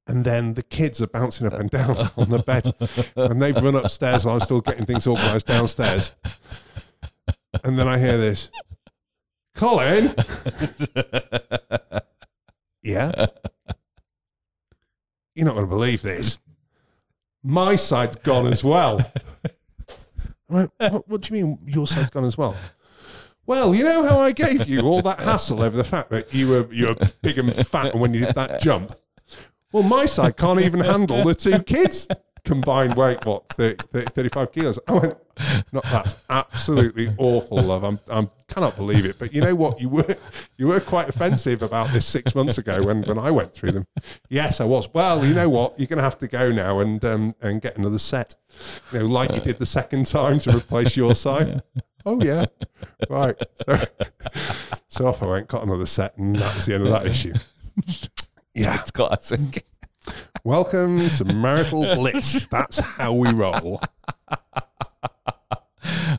[0.06, 2.74] And then the kids are bouncing up and down on the bed,
[3.16, 6.16] and they've run upstairs while I'm still getting things organised downstairs.
[7.64, 8.52] And then I hear this,
[9.56, 10.14] Colin.
[12.84, 13.28] Yeah.
[15.36, 16.40] You're not going to believe this.
[17.44, 19.00] My side's gone as well.
[20.50, 22.56] I went, what, what do you mean your side's gone as well?
[23.46, 26.48] Well, you know how I gave you all that hassle over the fact that you
[26.48, 28.98] were you were big and fat when you did that jump.
[29.74, 32.08] Well, my side can't even handle the two kids
[32.46, 34.80] combined weight, what, 30, 30, 35 kilos.
[34.88, 35.18] I went,
[35.72, 37.84] no, that's absolutely awful, love.
[37.84, 39.18] I'm, I'm cannot believe it.
[39.18, 39.82] But you know what?
[39.82, 40.18] You were,
[40.58, 43.88] you were quite offensive about this six months ago when, when I went through them.
[44.30, 44.88] Yes, I was.
[44.94, 45.80] Well, you know what?
[45.80, 48.36] You're going to have to go now and, um, and get another set,
[48.92, 51.64] you know, like you did the second time to replace your side.
[52.06, 52.46] Oh, yeah.
[53.10, 53.36] Right.
[53.66, 53.80] So,
[54.88, 57.34] so off I went, got another set, and that was the end of that issue.
[58.56, 58.80] Yeah.
[58.80, 59.64] It's classic.
[60.44, 62.46] Welcome to marital bliss.
[62.48, 63.82] That's how we roll.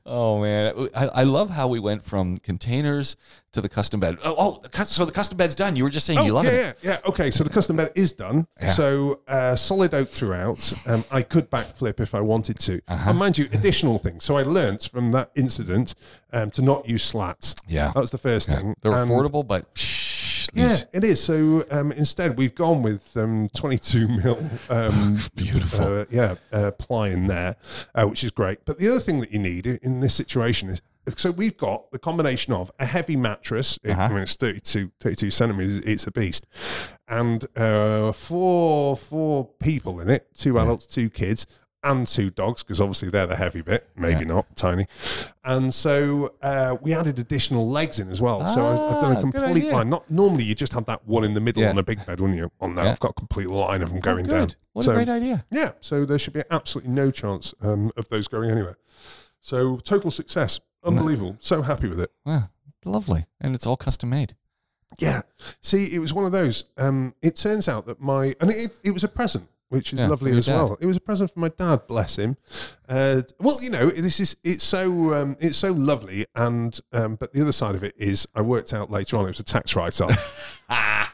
[0.07, 3.17] Oh man, I, I love how we went from containers
[3.53, 4.19] to the custom bed.
[4.23, 5.77] Oh, oh, so the custom bed's done.
[5.77, 6.79] You were just saying you Oh, love yeah, it.
[6.83, 6.99] yeah, yeah.
[7.09, 8.47] Okay, so the custom bed is done.
[8.61, 8.73] Yeah.
[8.73, 10.73] So uh, solid oak throughout.
[10.87, 12.81] Um, I could backflip if I wanted to.
[12.89, 13.11] Uh-huh.
[13.11, 14.25] And mind you, additional things.
[14.25, 15.95] So I learnt from that incident
[16.33, 17.55] um, to not use slats.
[17.67, 17.91] Yeah.
[17.95, 18.57] That was the first Yeah.
[18.57, 18.75] thing.
[18.83, 19.75] They're And- affordable, but
[20.55, 21.23] Yeah, it is.
[21.23, 24.51] So um, instead, we've gone with um, 22 mil.
[24.71, 26.01] Um, Beautiful.
[26.01, 27.57] Uh, yeah, uh, ply in there,
[27.95, 28.65] uh, which is great.
[28.65, 30.81] But the other thing that you need in this situation is
[31.17, 33.79] so we've got the combination of a heavy mattress.
[33.83, 34.09] it- I Uh-huh.
[34.15, 35.83] mean, it's 32, 32 centimeters.
[35.83, 36.47] It's a beast,
[37.09, 41.47] and uh, four four people in it: two adults, two kids.
[41.85, 44.29] And two dogs, because obviously they're the heavy bit, maybe Yeah.
[44.35, 44.87] not tiny.
[45.45, 48.47] And so uh, we added additional legs in as well.
[48.47, 49.91] so I've, done Ah, a complete line.
[49.91, 51.71] Not normally you just have that one in the middle Yeah.
[51.71, 52.51] on a big bed, wouldn't you?
[52.61, 52.91] On that, Yeah.
[52.93, 54.31] I've got a complete line of them Oh, going good.
[54.49, 54.51] down.
[54.73, 55.45] What So- a great idea.
[55.51, 58.79] yeah, so there should be absolutely no chance um, of those going anywhere.
[59.43, 61.37] So total success, unbelievable.
[61.41, 62.11] So happy with it.
[62.25, 62.49] Wow,
[62.87, 64.35] lovely, and it's all custom made.
[64.99, 65.23] Yeah.
[65.61, 66.65] See, it was one of those.
[66.79, 70.09] Um, it turns out that my and it, it was a present, which is Yeah,
[70.09, 70.55] lovely as dad.
[70.55, 70.77] well.
[70.81, 72.37] It was a present from my dad, bless him.
[72.89, 77.33] Uh, well, you know, this is it's so um, it's so lovely, and um, but
[77.33, 79.75] the other side of it is, I worked out later on it was a tax
[79.75, 80.63] write-off.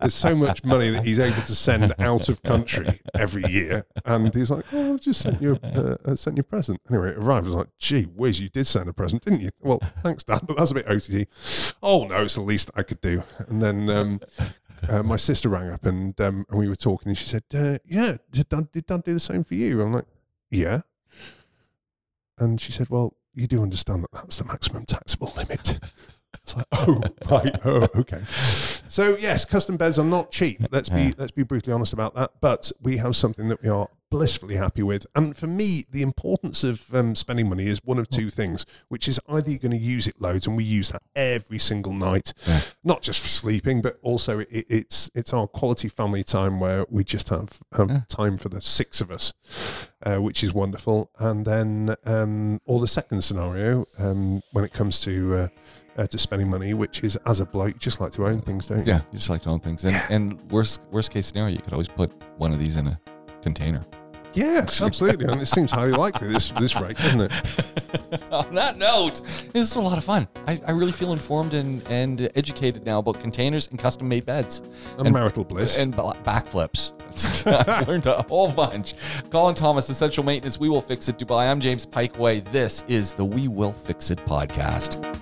[0.00, 4.32] There's so much money that he's able to send out of country every year, and
[4.34, 7.10] he's like, "Oh, I just sent you a, uh, uh, sent you a present." Anyway,
[7.10, 7.46] it arrived.
[7.46, 10.42] I was like, "Gee whiz, you did send a present, didn't you?" Well, thanks, Dad,
[10.46, 11.26] but that's a bit OTT.
[11.82, 13.22] Oh no, it's the least I could do.
[13.48, 14.20] And then um,
[14.88, 17.78] uh, my sister rang up, and um, and we were talking, and she said, uh,
[17.84, 20.06] "Yeah, did Dad, did Dad do the same for you?" I'm like,
[20.50, 20.82] "Yeah,"
[22.38, 25.78] and she said, "Well, you do understand that that's the maximum taxable limit."
[26.42, 28.22] It's like, oh, right, oh, okay.
[28.88, 30.62] So yes, custom beds are not cheap.
[30.70, 31.12] Let's be Yeah.
[31.18, 32.32] let's be brutally honest about that.
[32.40, 35.04] But we have something that we are blissfully happy with.
[35.16, 39.08] And for me, the importance of um, spending money is one of two things, which
[39.08, 42.32] is either you're going to use it loads, and we use that every single night,
[42.46, 42.60] Yeah.
[42.84, 47.02] not just for sleeping, but also it, it's it's our quality family time where we
[47.02, 48.00] just have um, Yeah.
[48.08, 49.32] time for the six of us,
[50.04, 51.10] uh, which is wonderful.
[51.18, 55.48] And then um, or the second scenario um, when it comes to uh,
[55.98, 58.66] uh, to spending money, which is as a bloke, you just like to own things,
[58.66, 58.92] don't you?
[58.92, 59.84] Yeah, you just like to own things.
[59.84, 63.00] And and worst worst case scenario, you could always put one of these in a
[63.42, 63.82] container.
[64.34, 65.24] Yeah, absolutely.
[65.32, 68.22] and it seems highly likely this this rate, doesn't it?
[68.30, 69.22] On that note,
[69.54, 70.28] this is a lot of fun.
[70.46, 74.60] I, I really feel informed and, and educated now about containers and custom made beds
[74.98, 75.78] And, And- marital bliss.
[75.78, 76.92] and backflips.
[77.68, 78.92] I've learned a whole bunch.
[79.30, 81.50] Colin Thomas, Essential Maintenance, We Will Fix It Dubai.
[81.50, 82.44] I'm James Pikeway.
[82.52, 85.18] This is the We Will Fix It podcast.